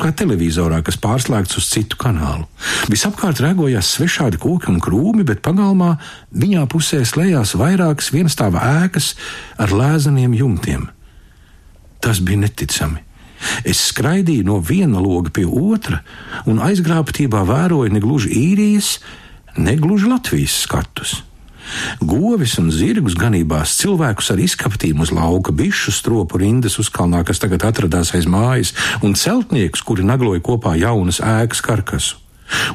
Kā 0.00 0.14
televizorā, 0.16 0.78
kas 0.84 0.96
pārslēgts 1.00 1.58
uz 1.60 1.66
citu 1.68 1.98
kanālu. 2.00 2.46
Visapkārt 2.88 3.42
rēgojās 3.44 3.90
svešādi 3.98 4.40
koki 4.40 4.70
un 4.72 4.80
krūmi, 4.80 5.26
bet 5.28 5.42
pagalmā 5.44 5.94
viņā 6.32 6.64
pusē 6.72 7.02
slēdzās 7.04 7.52
vairākas 7.60 8.08
vienstāva 8.14 8.62
ēkas 8.80 9.12
ar 9.60 9.74
lēzeniem 9.76 10.34
jumtiem. 10.38 10.88
Tas 12.00 12.22
bija 12.24 12.46
neticami. 12.46 13.04
Es 13.64 13.80
skraidīju 13.90 14.46
no 14.48 14.58
viena 14.64 15.00
loga 15.00 15.32
pie 15.36 15.46
otra 15.46 16.00
un 16.48 16.60
aizgrābtībā 16.64 17.44
vēroju 17.48 17.92
ne 17.92 18.00
gluži 18.00 18.32
īrijas, 18.36 18.98
ne 19.60 19.76
gluži 19.80 20.08
Latvijas 20.08 20.62
skatus. 20.64 21.20
Govis 22.00 22.56
un 22.62 22.70
zirgus 22.74 23.16
ganībās 23.18 23.76
cilvēkus 23.80 24.32
ar 24.34 24.42
izkaptīm 24.42 25.02
uz 25.04 25.12
lauka, 25.14 25.52
bišu 25.52 25.94
stropu 25.94 26.40
rindas 26.42 26.78
uzkalnā, 26.82 27.24
kas 27.26 27.42
tagad 27.42 27.66
atradās 27.68 28.14
aiz 28.16 28.26
mājas, 28.30 28.74
un 29.04 29.14
celtniekus, 29.18 29.84
kuri 29.86 30.06
nagloja 30.06 30.42
kopā 30.44 30.76
jaunas 30.80 31.22
ēkas 31.24 31.64
karkasu. 31.64 32.20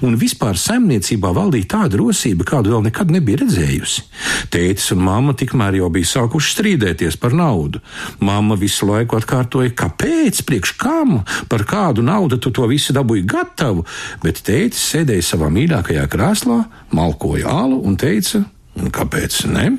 Un 0.06 0.16
vispār 0.20 0.58
saimniecībā 0.60 1.32
valdīja 1.36 1.70
tāda 1.76 2.00
rosība, 2.00 2.46
kādu 2.48 2.74
vēl 2.74 2.86
nekad 2.88 3.12
nebija 3.12 3.42
redzējusi. 3.44 4.06
Tētis 4.54 4.92
un 4.96 5.04
mamma 5.04 5.36
tikmēr 5.38 5.80
jau 5.82 5.90
bija 5.94 6.12
sākuši 6.14 6.54
strīdēties 6.56 7.20
par 7.22 7.36
naudu. 7.36 7.82
Mamma 8.24 8.58
visu 8.60 8.88
laiku 8.90 9.20
atkārtoja, 9.20 9.74
kāpēc, 9.76 10.44
priekš 10.48 10.76
kam, 10.80 11.18
par 11.52 11.66
kādu 11.68 12.06
naudu 12.06 12.40
tu 12.40 12.54
to 12.56 12.68
visu 12.72 12.96
dabūji 12.96 13.26
gatavu, 13.28 13.86
bet 14.24 14.44
tētis 14.48 14.84
sēdēja 14.94 15.30
savā 15.34 15.52
mīļākajā 15.54 16.08
krēslā, 16.12 16.62
malkoja 16.96 17.52
alu 17.52 17.82
un 17.84 18.00
teica, 18.00 18.46
kāpēc 18.76 19.46
ne? 19.52 19.72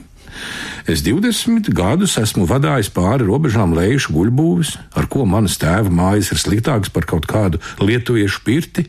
Es 0.86 1.02
20 1.02 1.72
gadus 1.74 2.14
esmu 2.20 2.44
vadājis 2.46 2.92
pāri 2.94 3.26
robežām 3.26 3.72
lejušu 3.74 4.12
guļbūvis, 4.14 4.76
ar 4.94 5.08
ko 5.10 5.24
manas 5.26 5.56
tēva 5.58 5.90
mājas 5.90 6.30
ir 6.34 6.42
sliktākas 6.42 6.92
par 6.94 7.08
kaut 7.08 7.26
kādu 7.30 7.60
lietuviešu 7.82 8.44
pirti. 8.46 8.86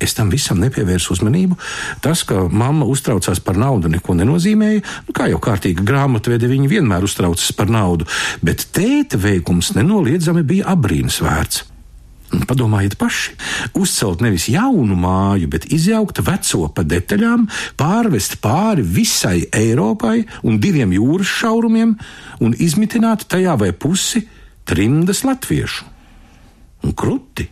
Es 0.00 0.14
tam 0.16 0.30
visam 0.32 0.60
nepievērsu 0.60 1.12
uzmanību. 1.12 1.58
Tas, 2.00 2.22
ka 2.24 2.46
mamma 2.48 2.88
uztraucās 2.88 3.40
par 3.44 3.58
naudu, 3.60 3.90
neko 3.92 4.16
nenozīmēja. 4.16 4.84
Nu, 5.08 5.16
kā 5.16 5.28
jau 5.28 5.40
kārtīga 5.44 5.84
grāmatvede, 5.84 6.48
viņa 6.48 6.70
vienmēr 6.72 7.04
uztraucas 7.04 7.52
par 7.56 7.68
naudu, 7.72 8.08
bet 8.44 8.70
tēta 8.72 9.20
veikums 9.20 9.74
nenoliedzami 9.76 10.44
bija 10.48 10.72
abrīnas 10.72 11.20
vērts. 11.24 11.69
Padomājiet 12.30 12.94
paši, 12.94 13.32
uzcelt 13.74 14.20
nevis 14.22 14.46
jaunu 14.52 14.94
māju, 14.94 15.48
bet 15.50 15.66
izjaukt 15.74 16.22
veco 16.22 16.68
pa 16.74 16.84
detaļām, 16.86 17.48
pārvest 17.80 18.38
pāri 18.44 18.84
visai 18.86 19.48
Eiropai 19.50 20.22
un 20.46 20.60
diviem 20.62 20.94
jūras 20.94 21.32
šaurumiem 21.40 21.96
un 22.40 22.54
izmitināt 22.54 23.26
tajā 23.30 23.56
vai 23.58 23.72
pusi 23.74 24.22
trimdas 24.64 25.24
latviešu. 25.26 25.88
Un 26.86 26.94
kruti! 26.94 27.50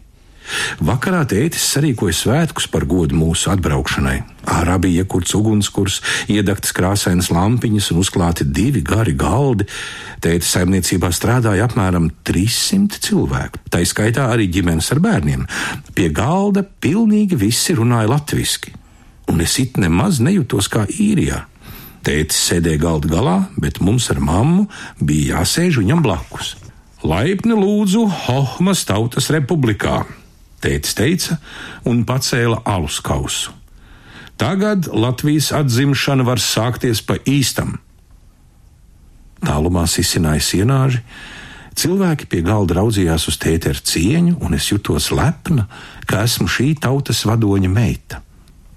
Vakarā 0.84 1.24
tētis 1.28 1.64
sarīkoja 1.74 2.16
svētkus 2.16 2.68
par 2.70 2.86
godu 2.88 3.16
mūsu 3.18 3.50
atbraukšanai. 3.52 4.18
Ārā 4.48 4.78
bija 4.80 5.02
iekurts 5.02 5.34
ugunskurs, 5.36 5.98
iedegtas 6.32 6.72
krāsainas 6.76 7.28
lampiņas 7.34 7.90
un 7.92 8.00
uzklāti 8.02 8.46
divi 8.46 8.82
gari 8.86 9.12
galdi. 9.18 9.66
Tētis 10.24 10.54
saimniecībā 10.56 11.10
strādāja 11.14 11.68
apmēram 11.68 12.08
300 12.26 13.02
cilvēku, 13.04 13.60
tā 13.72 13.82
izskaitā 13.84 14.30
arī 14.32 14.48
ģimenes 14.54 14.88
ar 14.94 15.02
bērniem. 15.04 15.44
Pie 15.94 16.08
galda 16.14 16.64
pilnīgi 16.64 17.38
visi 17.38 17.76
runāja 17.76 18.10
latviski, 18.14 18.72
un 19.28 19.44
es 19.44 19.58
it 19.60 19.76
nemaz 19.80 20.22
nejūtos 20.24 20.70
kā 20.72 20.86
īrijā. 20.88 21.44
Tētis 22.06 22.38
sēdēja 22.48 22.80
galda 22.80 23.10
galā, 23.10 23.36
bet 23.60 23.82
mums 23.84 24.06
ar 24.12 24.22
mammu 24.22 24.68
bija 25.04 25.40
jāsēž 25.42 25.82
viņam 25.82 26.00
blakus. 26.06 26.54
Laipni 27.04 27.54
lūdzu 27.54 28.06
Hohmas 28.24 28.80
Tautas 28.88 29.28
Republikā, 29.34 30.00
tētis 30.62 30.96
teica 30.98 31.38
un 31.88 32.04
pacēla 32.08 32.62
alus 32.66 33.00
kausu. 33.04 33.54
Tagad 34.38 34.86
Latvijas 34.94 35.50
atzimšana 35.56 36.22
var 36.22 36.38
sākties 36.38 37.02
pa 37.02 37.16
īstam. 37.26 37.74
Tālumā 39.42 39.82
sisināja 39.90 40.42
sienāži, 40.42 41.00
cilvēki 41.78 42.28
pie 42.30 42.42
galda 42.46 42.78
raudzījās 42.78 43.26
uz 43.30 43.38
tēti 43.42 43.72
ar 43.72 43.80
cieņu, 43.90 44.36
un 44.42 44.54
es 44.54 44.70
jutos 44.70 45.10
lepna, 45.14 45.66
ka 46.06 46.22
esmu 46.26 46.46
šī 46.50 46.72
tautas 46.82 47.24
vadoņa 47.26 47.70
meita. 47.70 48.22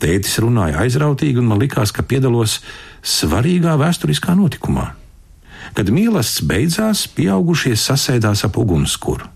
Tētis 0.01 0.39
runāja 0.41 0.81
aizrautīgi, 0.81 1.37
un 1.37 1.49
man 1.51 1.61
likās, 1.61 1.93
ka 1.93 2.01
piedalos 2.01 2.57
svarīgā 3.05 3.75
vēsturiskā 3.77 4.33
notikumā. 4.37 4.87
Kad 5.77 5.93
mīlestības 5.93 6.49
beidzās, 6.49 7.05
pieaugušie 7.13 7.75
sasēdās 7.77 8.41
ap 8.49 8.57
ugunskura. 8.57 9.29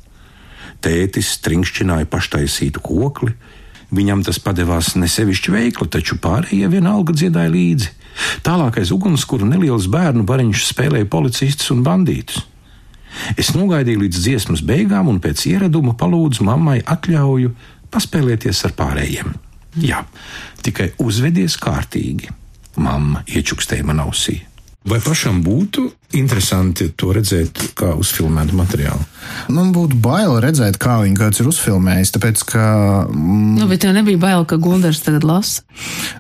Tētis 0.86 1.36
trinkšķināja 1.46 2.08
paštaisītu 2.12 2.82
kokli. 2.86 3.34
Viņam 3.96 4.24
tas 4.26 4.38
padevās 4.42 4.94
nesevišķi 4.98 5.54
veikli, 5.54 5.88
taču 5.90 6.18
pārējie 6.22 6.70
vienalga 6.70 7.14
dziedāja 7.16 7.52
līdzi. 7.54 7.92
Tālāk 8.46 8.80
aiz 8.82 8.92
ugunskura 8.96 9.48
neliels 9.48 9.88
bērnu 9.92 10.26
bariņš 10.28 10.66
spēlēja 10.70 11.10
policistus 11.12 11.72
un 11.74 11.84
bandītus. 11.86 12.44
Es 13.40 13.54
nogaidīju 13.56 14.04
līdz 14.04 14.22
dziesmas 14.26 14.64
beigām 14.66 15.10
un 15.12 15.22
pēc 15.24 15.46
ieraduma 15.50 15.96
palūdzu 15.98 16.46
mammai 16.48 16.82
atļauju 16.84 17.54
paspēlēties 17.94 18.66
ar 18.68 18.76
pārējiem. 18.78 19.36
Jā, 19.84 20.04
tikai 20.64 20.92
uzvedies 21.04 21.58
kārtīgi. 21.62 22.32
Mamma 22.76 23.24
iečukstēja 23.28 23.88
man 23.88 24.04
ausī. 24.04 24.42
Vai 24.86 25.00
pašam 25.02 25.40
būtu 25.42 25.88
interesanti 26.16 26.92
to 26.96 27.10
redzēt 27.16 27.58
kā 27.78 27.92
uzfilmētu 27.98 28.56
materiālu? 28.56 29.02
Man 29.52 29.72
būtu 29.76 29.98
bail 30.00 30.38
redzēt, 30.44 30.78
kā 30.80 31.00
viņi 31.02 31.18
kāds 31.18 31.42
ir 31.42 31.50
uzfilmējis, 31.50 32.12
tāpēc, 32.16 32.44
ka. 32.52 32.66
Mm, 33.10 33.56
nu, 33.58 33.68
bet 33.68 33.82
tev 33.84 33.96
nebija 33.98 34.22
bail, 34.22 34.46
ka 34.48 34.60
Gundars 34.62 35.02
tagad 35.04 35.26
lasa? 35.26 35.66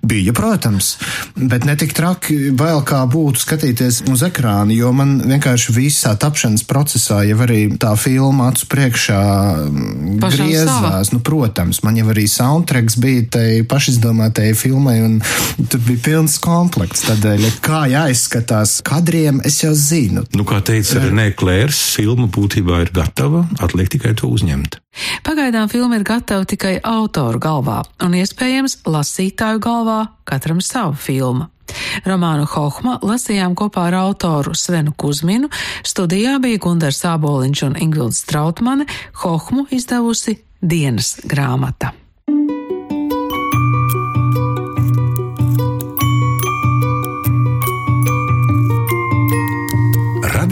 Bija, 0.06 0.34
protams, 0.36 0.96
bet 1.38 1.68
ne 1.70 1.78
tik 1.80 1.94
traki 1.96 2.52
bail, 2.58 2.82
kā 2.88 3.04
būtu 3.08 3.44
skatīties 3.44 4.02
uz 4.12 4.26
ekrāna, 4.26 4.74
jo 4.76 4.90
man 4.98 5.20
vienkārši 5.22 5.76
visā 5.78 6.16
tapšanas 6.20 6.66
procesā 6.68 7.22
jau 7.30 7.38
arī 7.46 7.62
tā 7.80 7.94
filma 8.00 8.50
acu 8.52 8.68
priekšā 8.74 9.22
mm, 9.70 10.18
Pašam 10.26 10.50
griezās. 10.50 10.74
Sava. 10.74 11.04
Nu, 11.14 11.22
protams, 11.24 11.84
man 11.86 12.02
jau 12.02 12.10
arī 12.12 12.26
soundtracks 12.32 12.98
bija 13.00 13.30
tai 13.38 13.48
pašizdomātai 13.70 14.50
filmai, 14.58 14.98
un 15.06 15.22
tur 15.70 15.86
bija 15.86 16.04
pilns 16.10 16.40
komplekts. 16.44 17.06
Tādēļ, 17.06 17.48
kā 17.64 17.86
jāizskatās 17.94 18.55
kadriem, 18.86 19.42
es 19.48 19.60
jau 19.64 19.74
zinu. 19.76 20.26
Nu, 20.36 20.46
kā 20.48 20.62
teica 20.66 21.02
Renē 21.04 21.32
Klērs, 21.38 21.82
filma 21.96 22.28
būtībā 22.32 22.84
ir 22.86 22.92
gatava, 22.96 23.46
atliek 23.64 23.90
tikai 23.92 24.14
to 24.20 24.30
uzņemt. 24.32 24.80
Pagaidām 25.26 25.68
filma 25.72 26.00
ir 26.00 26.06
gatava 26.08 26.48
tikai 26.48 26.78
autoru 26.84 27.42
galvā, 27.42 27.82
un 28.06 28.16
iespējams 28.20 28.84
lasītāju 28.88 29.62
galvā 29.64 30.00
katram 30.30 30.62
sava 30.64 30.96
filma. 30.96 31.50
Romānu 32.06 32.46
Hohma 32.54 33.00
lasījām 33.04 33.56
kopā 33.58 33.90
ar 33.90 34.00
autoru 34.04 34.54
Svenu 34.56 34.94
Kuzminu, 34.94 35.50
studijā 35.84 36.38
bija 36.44 36.62
Gundars 36.62 37.02
Āboliņš 37.10 37.66
un 37.70 37.78
Ingvilds 37.88 38.22
Strautmane, 38.24 38.88
Hohmu 39.24 39.68
izdevusi 39.74 40.40
dienas 40.62 41.16
grāmata. 41.26 41.96